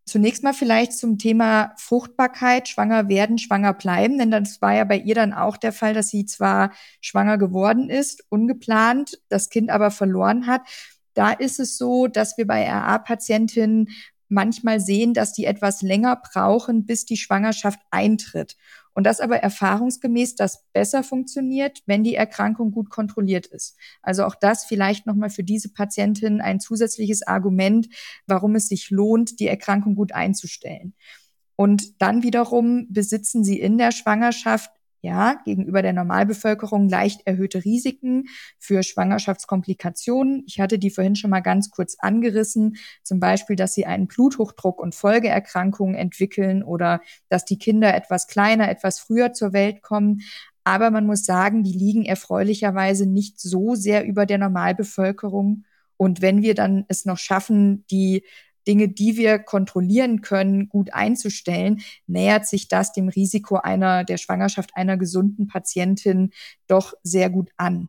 [0.09, 4.97] Zunächst mal vielleicht zum Thema Fruchtbarkeit, schwanger werden, schwanger bleiben, denn das war ja bei
[4.97, 6.73] ihr dann auch der Fall, dass sie zwar
[7.03, 10.63] schwanger geworden ist, ungeplant, das Kind aber verloren hat.
[11.13, 13.91] Da ist es so, dass wir bei RA-Patientinnen
[14.29, 18.57] manchmal sehen, dass die etwas länger brauchen, bis die Schwangerschaft eintritt.
[18.99, 23.77] Und das aber erfahrungsgemäß das besser funktioniert, wenn die Erkrankung gut kontrolliert ist.
[24.03, 27.87] Also auch das vielleicht nochmal für diese Patientin ein zusätzliches Argument,
[28.27, 30.95] warum es sich lohnt, die Erkrankung gut einzustellen.
[31.55, 38.25] Und dann wiederum besitzen sie in der Schwangerschaft ja, gegenüber der Normalbevölkerung leicht erhöhte Risiken
[38.59, 40.43] für Schwangerschaftskomplikationen.
[40.47, 42.77] Ich hatte die vorhin schon mal ganz kurz angerissen.
[43.03, 48.69] Zum Beispiel, dass sie einen Bluthochdruck und Folgeerkrankungen entwickeln oder dass die Kinder etwas kleiner,
[48.69, 50.23] etwas früher zur Welt kommen.
[50.65, 55.65] Aber man muss sagen, die liegen erfreulicherweise nicht so sehr über der Normalbevölkerung.
[55.97, 58.25] Und wenn wir dann es noch schaffen, die
[58.69, 64.71] Dinge, die wir kontrollieren können, gut einzustellen, nähert sich das dem Risiko einer der Schwangerschaft
[64.75, 66.31] einer gesunden Patientin
[66.69, 67.89] doch sehr gut an.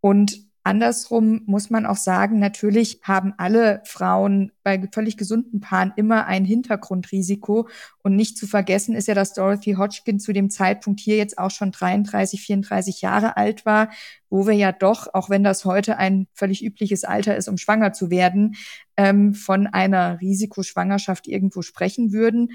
[0.00, 6.26] Und Andersrum muss man auch sagen, natürlich haben alle Frauen bei völlig gesunden Paaren immer
[6.26, 7.68] ein Hintergrundrisiko.
[8.02, 11.50] Und nicht zu vergessen ist ja, dass Dorothy Hodgkin zu dem Zeitpunkt hier jetzt auch
[11.50, 13.90] schon 33, 34 Jahre alt war,
[14.30, 17.92] wo wir ja doch, auch wenn das heute ein völlig übliches Alter ist, um schwanger
[17.92, 18.56] zu werden,
[18.96, 22.52] ähm, von einer Risikoschwangerschaft irgendwo sprechen würden.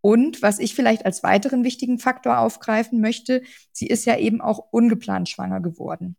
[0.00, 4.58] Und was ich vielleicht als weiteren wichtigen Faktor aufgreifen möchte, sie ist ja eben auch
[4.72, 6.16] ungeplant schwanger geworden.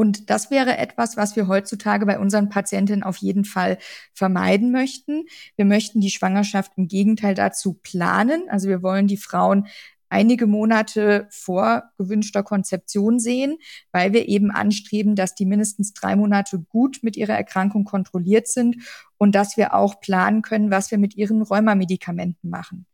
[0.00, 3.76] Und das wäre etwas, was wir heutzutage bei unseren Patientinnen auf jeden Fall
[4.14, 5.26] vermeiden möchten.
[5.56, 8.44] Wir möchten die Schwangerschaft im Gegenteil dazu planen.
[8.48, 9.66] Also wir wollen die Frauen
[10.08, 13.58] einige Monate vor gewünschter Konzeption sehen,
[13.92, 18.76] weil wir eben anstreben, dass die mindestens drei Monate gut mit ihrer Erkrankung kontrolliert sind
[19.18, 22.86] und dass wir auch planen können, was wir mit ihren Rheumamedikamenten machen.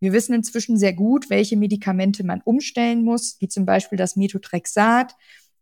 [0.00, 5.14] Wir wissen inzwischen sehr gut, welche Medikamente man umstellen muss, wie zum Beispiel das Methotrexat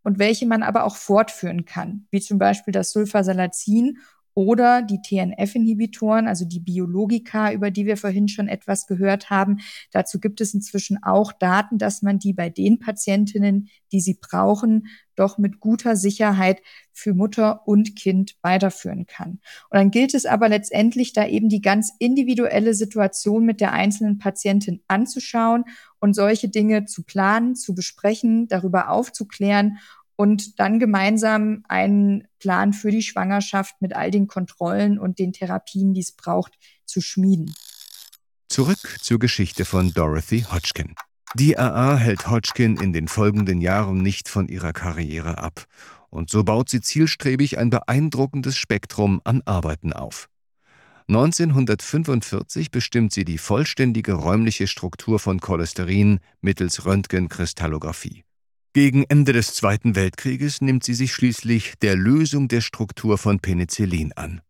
[0.03, 3.98] und welche man aber auch fortführen kann, wie zum Beispiel das Sulfasalazin
[4.35, 9.59] oder die TNF-Inhibitoren, also die Biologika, über die wir vorhin schon etwas gehört haben.
[9.91, 14.87] Dazu gibt es inzwischen auch Daten, dass man die bei den Patientinnen, die sie brauchen,
[15.16, 16.62] doch mit guter Sicherheit
[16.93, 19.41] für Mutter und Kind weiterführen kann.
[19.68, 24.18] Und dann gilt es aber letztendlich, da eben die ganz individuelle Situation mit der einzelnen
[24.18, 25.64] Patientin anzuschauen
[25.99, 29.78] und solche Dinge zu planen, zu besprechen, darüber aufzuklären
[30.21, 35.95] und dann gemeinsam einen Plan für die Schwangerschaft mit all den Kontrollen und den Therapien,
[35.95, 37.55] die es braucht, zu schmieden.
[38.51, 40.95] Zurück zur Geschichte von Dorothy Hodgkin.
[41.37, 45.64] Die RA hält Hodgkin in den folgenden Jahren nicht von ihrer Karriere ab,
[46.11, 50.29] und so baut sie zielstrebig ein beeindruckendes Spektrum an Arbeiten auf.
[51.09, 58.25] 1945 bestimmt sie die vollständige räumliche Struktur von Cholesterin mittels Röntgenkristallographie.
[58.73, 64.12] Gegen Ende des Zweiten Weltkrieges nimmt sie sich schließlich der Lösung der Struktur von Penicillin
[64.12, 64.43] an.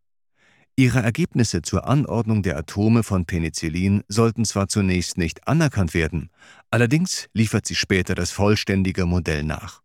[0.76, 6.28] Ihre Ergebnisse zur Anordnung der Atome von Penicillin sollten zwar zunächst nicht anerkannt werden,
[6.70, 9.80] allerdings liefert sie später das vollständige Modell nach.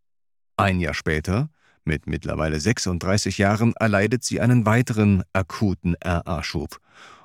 [0.57, 1.49] Ein Jahr später,
[1.85, 6.81] mit mittlerweile 36 Jahren, erleidet sie einen weiteren akuten RA-Schub.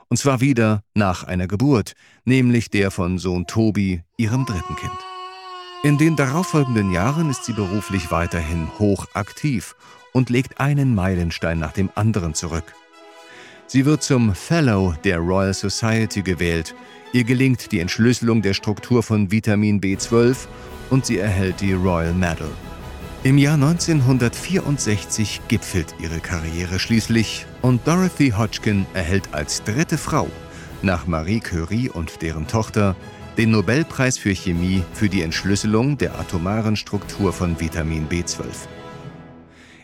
[0.07, 1.95] Und zwar wieder nach einer Geburt,
[2.25, 5.20] nämlich der von Sohn Tobi, ihrem dritten Kind.
[5.83, 9.77] In den darauffolgenden Jahren ist sie beruflich weiterhin hoch aktiv
[10.13, 12.75] und legt einen Meilenstein nach dem anderen zurück.
[13.67, 16.75] Sie wird zum Fellow der Royal Society gewählt,
[17.15, 20.49] ihr gelingt die Entschlüsselung der Struktur von Vitamin B12
[20.91, 22.51] und sie erhält die Royal Medal.
[23.23, 30.29] Im Jahr 1964 gipfelt ihre Karriere schließlich und Dorothy Hodgkin erhält als dritte Frau
[30.83, 32.97] nach Marie Curie und deren Tochter
[33.41, 38.45] den Nobelpreis für Chemie für die Entschlüsselung der atomaren Struktur von Vitamin B12.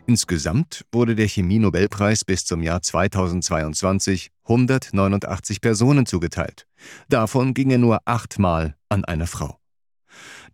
[0.04, 6.66] Insgesamt wurde der Chemie-Nobelpreis bis zum Jahr 2022 189 Personen zugeteilt.
[7.08, 9.58] Davon ging er nur achtmal an eine Frau.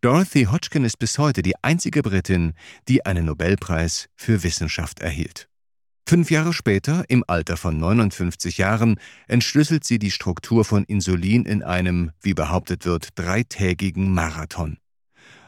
[0.00, 2.53] Dorothy Hodgkin ist bis heute die einzige Britin,
[2.86, 5.48] die einen Nobelpreis für Wissenschaft erhielt.
[6.13, 8.97] Fünf Jahre später, im Alter von 59 Jahren,
[9.29, 14.77] entschlüsselt sie die Struktur von Insulin in einem, wie behauptet wird, dreitägigen Marathon.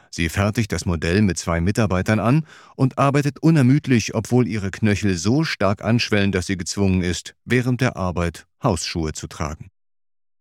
[0.08, 2.46] Sie fertigt das Modell mit zwei Mitarbeitern an
[2.76, 7.98] und arbeitet unermüdlich, obwohl ihre Knöchel so stark anschwellen, dass sie gezwungen ist, während der
[7.98, 9.68] Arbeit Hausschuhe zu tragen.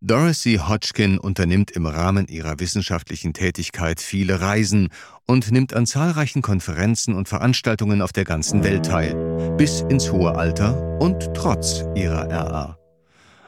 [0.06, 4.90] Dorothy Hodgkin unternimmt im Rahmen ihrer wissenschaftlichen Tätigkeit viele Reisen
[5.28, 9.16] und nimmt an zahlreichen Konferenzen und Veranstaltungen auf der ganzen Welt teil,
[9.56, 12.78] bis ins hohe Alter und trotz ihrer RA.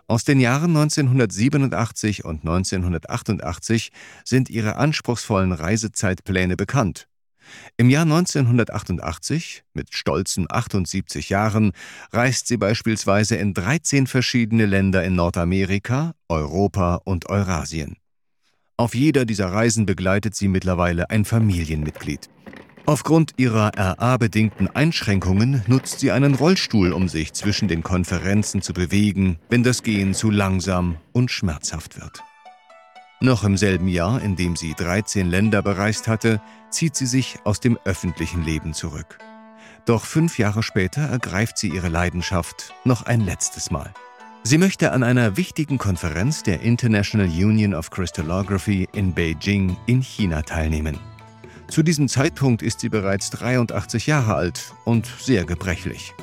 [0.08, 3.91] Aus den Jahren 1987 und 1988
[4.24, 7.10] sind ihre anspruchsvollen Reisezeitpläne bekannt.
[7.78, 11.72] Im Jahr 1988, mit stolzen 78 Jahren,
[12.12, 17.98] reist sie beispielsweise in 13 verschiedene Länder in Nordamerika, Europa und Eurasien.
[18.78, 22.30] Auf jeder dieser Reisen begleitet sie mittlerweile ein Familienmitglied.
[22.88, 29.39] Aufgrund ihrer RA-bedingten Einschränkungen nutzt sie einen Rollstuhl, um sich zwischen den Konferenzen zu bewegen,
[29.50, 32.22] wenn das Gehen zu langsam und schmerzhaft wird.
[33.22, 37.61] Noch im selben Jahr, in dem sie 13 Länder bereist hatte, zieht sie sich aus
[37.61, 39.18] dem öffentlichen Leben zurück.
[39.86, 43.93] Doch fünf Jahre später ergreift sie ihre Leidenschaft noch ein letztes Mal.
[44.43, 50.41] Sie möchte an einer wichtigen Konferenz der International Union of Crystallography in Beijing in China
[50.41, 50.99] teilnehmen.
[51.68, 56.13] Zu diesem Zeitpunkt ist sie bereits 83 Jahre alt und sehr gebrechlich.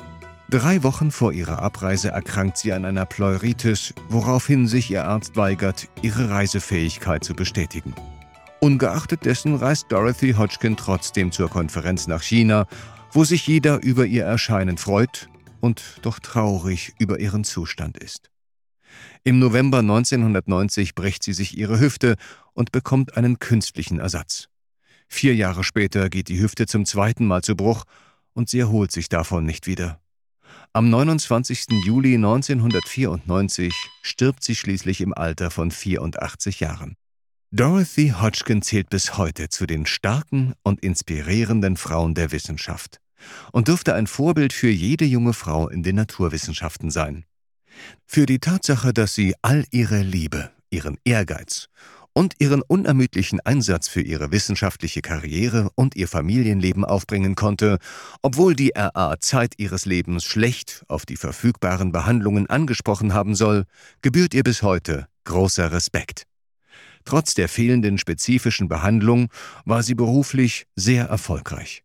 [0.53, 5.87] Drei Wochen vor ihrer Abreise erkrankt sie an einer Pleuritis, woraufhin sich ihr Arzt weigert,
[6.03, 7.95] ihre Reisefähigkeit zu bestätigen.
[8.59, 12.67] Ungeachtet dessen reist Dorothy Hodgkin trotzdem zur Konferenz nach China,
[13.11, 15.27] wo sich jeder über ihr Erscheinen freut
[15.59, 18.29] und doch traurig über ihren Zustand ist.
[19.23, 22.15] Im November 1990 bricht sie sich ihre Hüfte
[22.53, 24.49] und bekommt einen künstlichen Ersatz.
[25.07, 27.85] Vier Jahre später geht die Hüfte zum zweiten Mal zu Bruch
[28.33, 29.99] und sie erholt sich davon nicht wieder.
[30.75, 31.67] Am 29.
[31.85, 33.71] Juli 1994
[34.01, 36.95] stirbt sie schließlich im Alter von 84 Jahren.
[37.51, 42.97] Dorothy Hodgkin zählt bis heute zu den starken und inspirierenden Frauen der Wissenschaft
[43.51, 47.25] und dürfte ein Vorbild für jede junge Frau in den Naturwissenschaften sein.
[48.07, 51.69] Für die Tatsache, dass sie all ihre Liebe, ihren Ehrgeiz
[52.13, 57.79] und ihren unermüdlichen Einsatz für ihre wissenschaftliche Karriere und ihr Familienleben aufbringen konnte,
[58.21, 63.65] obwohl die RA Zeit ihres Lebens schlecht auf die verfügbaren Behandlungen angesprochen haben soll,
[64.01, 66.25] gebührt ihr bis heute großer Respekt.
[67.05, 69.29] Trotz der fehlenden spezifischen Behandlung
[69.65, 71.83] war sie beruflich sehr erfolgreich.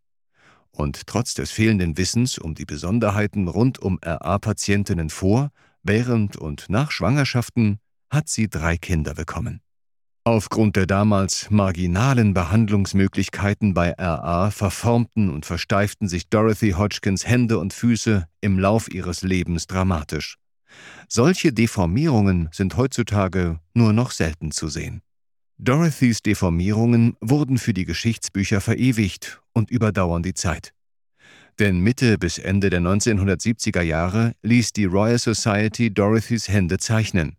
[0.70, 5.50] Und trotz des fehlenden Wissens um die Besonderheiten rund um RA-Patientinnen vor,
[5.82, 7.78] während und nach Schwangerschaften
[8.10, 9.60] hat sie drei Kinder bekommen.
[10.28, 17.72] Aufgrund der damals marginalen Behandlungsmöglichkeiten bei RA verformten und versteiften sich Dorothy Hodgkins Hände und
[17.72, 20.36] Füße im Lauf ihres Lebens dramatisch.
[21.08, 25.00] Solche Deformierungen sind heutzutage nur noch selten zu sehen.
[25.56, 30.74] Dorothys Deformierungen wurden für die Geschichtsbücher verewigt und überdauern die Zeit.
[31.58, 37.38] Denn Mitte bis Ende der 1970er Jahre ließ die Royal Society Dorothys Hände zeichnen.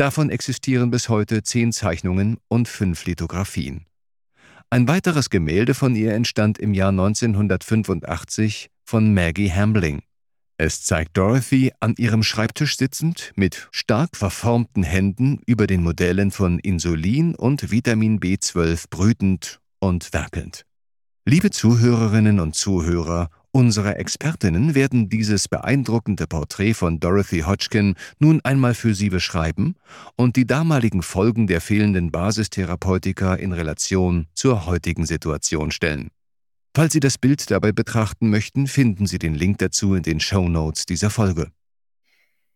[0.00, 3.84] Davon existieren bis heute zehn Zeichnungen und fünf Lithografien.
[4.70, 10.00] Ein weiteres Gemälde von ihr entstand im Jahr 1985 von Maggie Hambling.
[10.56, 16.58] Es zeigt Dorothy an ihrem Schreibtisch sitzend, mit stark verformten Händen über den Modellen von
[16.60, 20.64] Insulin und Vitamin B12 brütend und werkelnd.
[21.26, 28.74] Liebe Zuhörerinnen und Zuhörer, unsere Expertinnen werden dieses beeindruckende Porträt von Dorothy Hodgkin nun einmal
[28.74, 29.74] für Sie beschreiben
[30.16, 36.10] und die damaligen Folgen der fehlenden Basistherapeutika in Relation zur heutigen Situation stellen.
[36.74, 40.48] Falls Sie das Bild dabei betrachten möchten, finden Sie den Link dazu in den Show
[40.48, 41.50] Notes dieser Folge.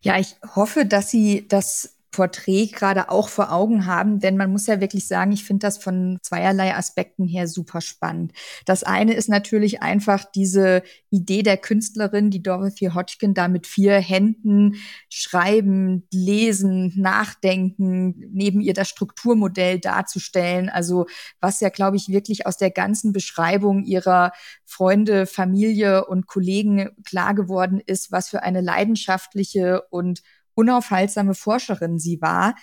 [0.01, 4.69] Ja, ich hoffe, dass Sie das Porträt gerade auch vor Augen haben, denn man muss
[4.69, 8.33] ja wirklich sagen, ich finde das von zweierlei Aspekten her super spannend.
[8.67, 13.95] Das eine ist natürlich einfach diese Idee der Künstlerin, die Dorothy Hodgkin da mit vier
[13.95, 14.77] Händen
[15.09, 20.69] schreiben, lesen, nachdenken, neben ihr das Strukturmodell darzustellen.
[20.69, 21.07] Also
[21.41, 24.31] was ja, glaube ich, wirklich aus der ganzen Beschreibung ihrer
[24.65, 30.23] Freunde, Familie und Kollegen klar geworden ist, was für eine leidenschaftliche und
[30.55, 32.55] unaufhaltsame Forscherin sie war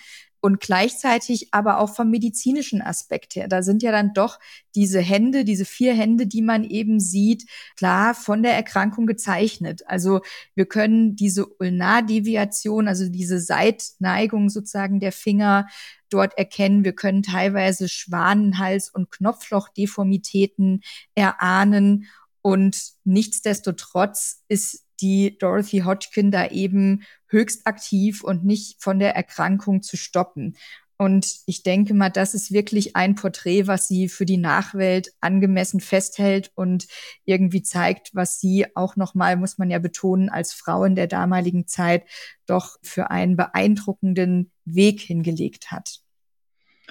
[0.42, 3.46] und gleichzeitig aber auch vom medizinischen Aspekt her.
[3.46, 4.40] Da sind ja dann doch
[4.74, 9.82] diese Hände, diese vier Hände, die man eben sieht, klar von der Erkrankung gezeichnet.
[9.86, 10.20] Also
[10.56, 15.68] wir können diese Ulnardeviation, also diese Seitneigung sozusagen der Finger
[16.10, 16.84] dort erkennen.
[16.84, 20.82] Wir können teilweise Schwanenhals- und Knopflochdeformitäten
[21.14, 22.08] erahnen.
[22.42, 29.82] Und nichtsdestotrotz ist die Dorothy Hodgkin da eben höchst aktiv und nicht von der Erkrankung
[29.82, 30.56] zu stoppen.
[30.98, 35.80] Und ich denke mal, das ist wirklich ein Porträt, was sie für die Nachwelt angemessen
[35.80, 36.86] festhält und
[37.24, 41.66] irgendwie zeigt, was sie auch nochmal, muss man ja betonen, als Frau in der damaligen
[41.66, 42.04] Zeit
[42.46, 46.01] doch für einen beeindruckenden Weg hingelegt hat.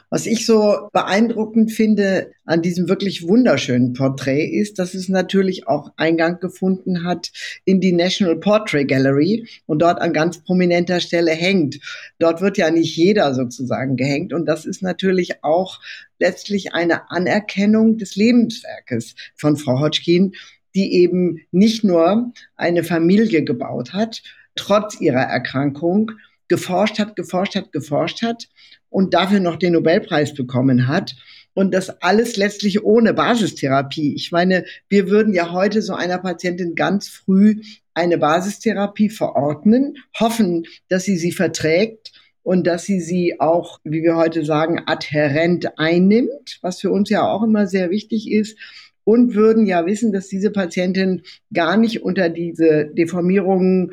[0.10, 5.94] Was ich so beeindruckend finde an diesem wirklich wunderschönen Porträt ist, dass es natürlich auch
[5.96, 7.32] Eingang gefunden hat
[7.64, 11.80] in die National Portrait Gallery und dort an ganz prominenter Stelle hängt.
[12.20, 15.80] Dort wird ja nicht jeder sozusagen gehängt und das ist natürlich auch
[16.20, 20.34] letztlich eine Anerkennung des Lebenswerkes von Frau Hodgkin,
[20.76, 24.22] die eben nicht nur eine Familie gebaut hat,
[24.56, 26.12] trotz ihrer Erkrankung,
[26.50, 28.50] geforscht hat, geforscht hat, geforscht hat
[28.92, 31.16] und dafür noch den Nobelpreis bekommen hat.
[31.54, 34.14] Und das alles letztlich ohne Basistherapie.
[34.16, 37.62] Ich meine, wir würden ja heute so einer Patientin ganz früh
[37.94, 42.12] eine Basistherapie verordnen, hoffen, dass sie sie verträgt
[42.44, 47.30] und dass sie sie auch, wie wir heute sagen, adhärent einnimmt, was für uns ja
[47.30, 48.58] auch immer sehr wichtig ist
[49.04, 51.24] und würden ja wissen, dass diese Patientin
[51.54, 53.92] gar nicht unter diese Deformierungen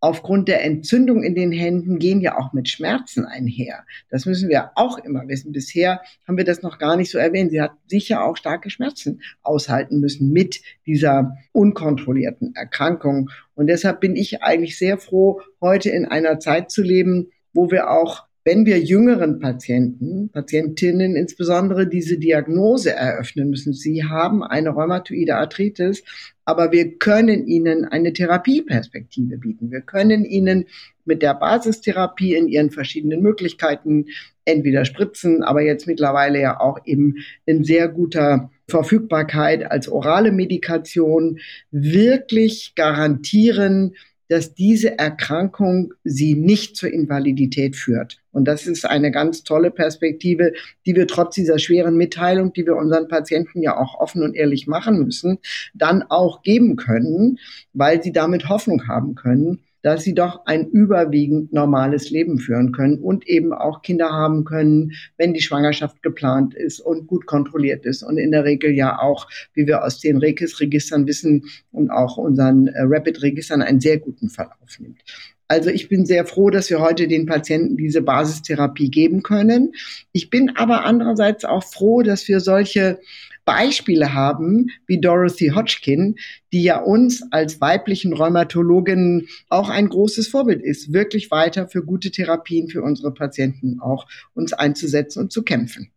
[0.00, 3.84] aufgrund der Entzündung in den Händen gehen ja auch mit Schmerzen einher.
[4.10, 5.52] Das müssen wir auch immer wissen.
[5.52, 7.50] Bisher haben wir das noch gar nicht so erwähnt.
[7.50, 13.30] Sie hat sicher auch starke Schmerzen aushalten müssen mit dieser unkontrollierten Erkrankung.
[13.54, 17.90] Und deshalb bin ich eigentlich sehr froh, heute in einer Zeit zu leben, wo wir
[17.90, 25.36] auch wenn wir jüngeren Patienten, Patientinnen insbesondere diese Diagnose eröffnen müssen, sie haben eine rheumatoide
[25.36, 26.02] Arthritis,
[26.46, 29.70] aber wir können ihnen eine Therapieperspektive bieten.
[29.70, 30.64] Wir können ihnen
[31.04, 34.06] mit der Basistherapie in ihren verschiedenen Möglichkeiten
[34.46, 41.38] entweder spritzen, aber jetzt mittlerweile ja auch eben in sehr guter Verfügbarkeit als orale Medikation
[41.70, 43.92] wirklich garantieren,
[44.28, 48.20] dass diese Erkrankung sie nicht zur Invalidität führt.
[48.38, 50.52] Und das ist eine ganz tolle Perspektive,
[50.86, 54.68] die wir trotz dieser schweren Mitteilung, die wir unseren Patienten ja auch offen und ehrlich
[54.68, 55.38] machen müssen,
[55.74, 57.40] dann auch geben können,
[57.72, 62.98] weil sie damit Hoffnung haben können, dass sie doch ein überwiegend normales Leben führen können
[62.98, 68.04] und eben auch Kinder haben können, wenn die Schwangerschaft geplant ist und gut kontrolliert ist
[68.04, 72.68] und in der Regel ja auch, wie wir aus den Rekis-Registern wissen und auch unseren
[72.68, 75.02] äh, Rapid-Registern einen sehr guten Verlauf nimmt.
[75.48, 79.72] Also ich bin sehr froh, dass wir heute den Patienten diese Basistherapie geben können.
[80.12, 83.00] Ich bin aber andererseits auch froh, dass wir solche
[83.46, 86.16] Beispiele haben, wie Dorothy Hodgkin,
[86.52, 92.10] die ja uns als weiblichen Rheumatologinnen auch ein großes Vorbild ist, wirklich weiter für gute
[92.10, 95.90] Therapien für unsere Patienten auch uns einzusetzen und zu kämpfen.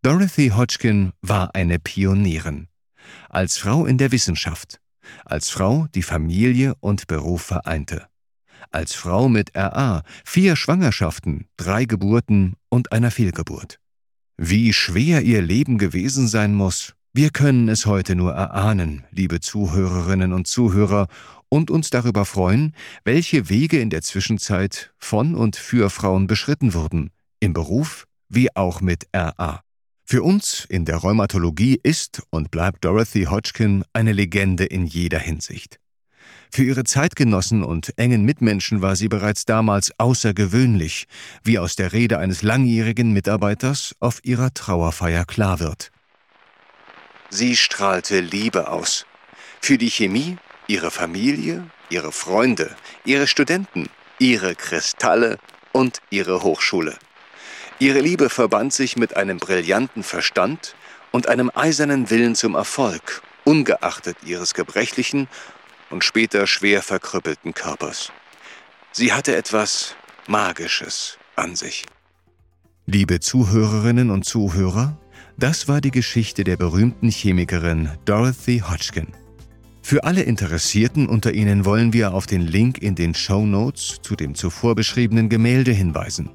[0.00, 2.68] Dorothy Hodgkin war eine Pionierin.
[3.28, 4.80] Als Frau in der Wissenschaft,
[5.26, 8.06] als Frau, die Familie und Beruf vereinte.
[8.72, 13.78] Als Frau mit RA, vier Schwangerschaften, drei Geburten und einer Fehlgeburt.
[14.38, 20.32] Wie schwer ihr Leben gewesen sein muss, Wir können es heute nur erahnen, liebe Zuhörerinnen
[20.32, 21.08] und Zuhörer,
[21.50, 27.10] und uns darüber freuen, welche Wege in der Zwischenzeit von und für Frauen beschritten wurden,
[27.38, 29.60] im Beruf wie auch mit RA.
[30.06, 35.81] Für uns in der Rheumatologie ist und bleibt Dorothy Hodgkin eine Legende in jeder Hinsicht.
[36.50, 41.06] Für ihre Zeitgenossen und engen Mitmenschen war sie bereits damals außergewöhnlich,
[41.42, 45.90] wie aus der Rede eines langjährigen Mitarbeiters auf ihrer Trauerfeier klar wird.
[47.30, 49.06] Sie strahlte Liebe aus.
[49.62, 55.38] Für die Chemie, ihre Familie, ihre Freunde, ihre Studenten, ihre Kristalle
[55.72, 56.98] und ihre Hochschule.
[57.78, 60.76] Ihre Liebe verband sich mit einem brillanten Verstand
[61.10, 65.28] und einem eisernen Willen zum Erfolg, ungeachtet ihres gebrechlichen
[65.92, 68.10] und später schwer verkrüppelten Körpers.
[68.92, 69.94] Sie hatte etwas
[70.26, 71.86] Magisches an sich.
[72.86, 74.98] Liebe Zuhörerinnen und Zuhörer,
[75.36, 79.08] das war die Geschichte der berühmten Chemikerin Dorothy Hodgkin.
[79.82, 84.14] Für alle Interessierten unter Ihnen wollen wir auf den Link in den Show Notes zu
[84.14, 86.30] dem zuvor beschriebenen Gemälde hinweisen.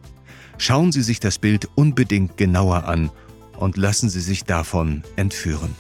[0.58, 3.12] Schauen Sie sich das Bild unbedingt genauer an
[3.58, 5.76] und lassen Sie sich davon entführen.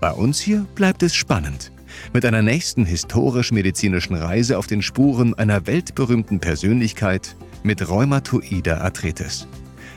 [0.00, 1.72] Bei uns hier bleibt es spannend.
[2.12, 9.46] Mit einer nächsten historisch-medizinischen Reise auf den Spuren einer weltberühmten Persönlichkeit mit rheumatoider Arthritis.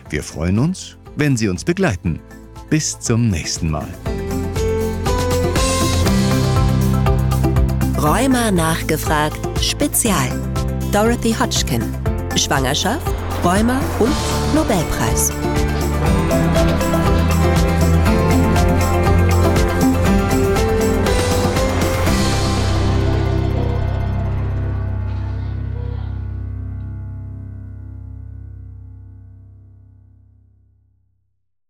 [0.10, 2.20] Wir freuen uns, wenn Sie uns begleiten.
[2.70, 3.88] Bis zum nächsten Mal.
[7.98, 10.30] Rheuma nachgefragt Spezial.
[10.92, 11.84] Dorothy Hodgkin.
[12.36, 13.06] Schwangerschaft,
[13.44, 14.16] Rheuma und
[14.56, 15.32] Nobelpreis.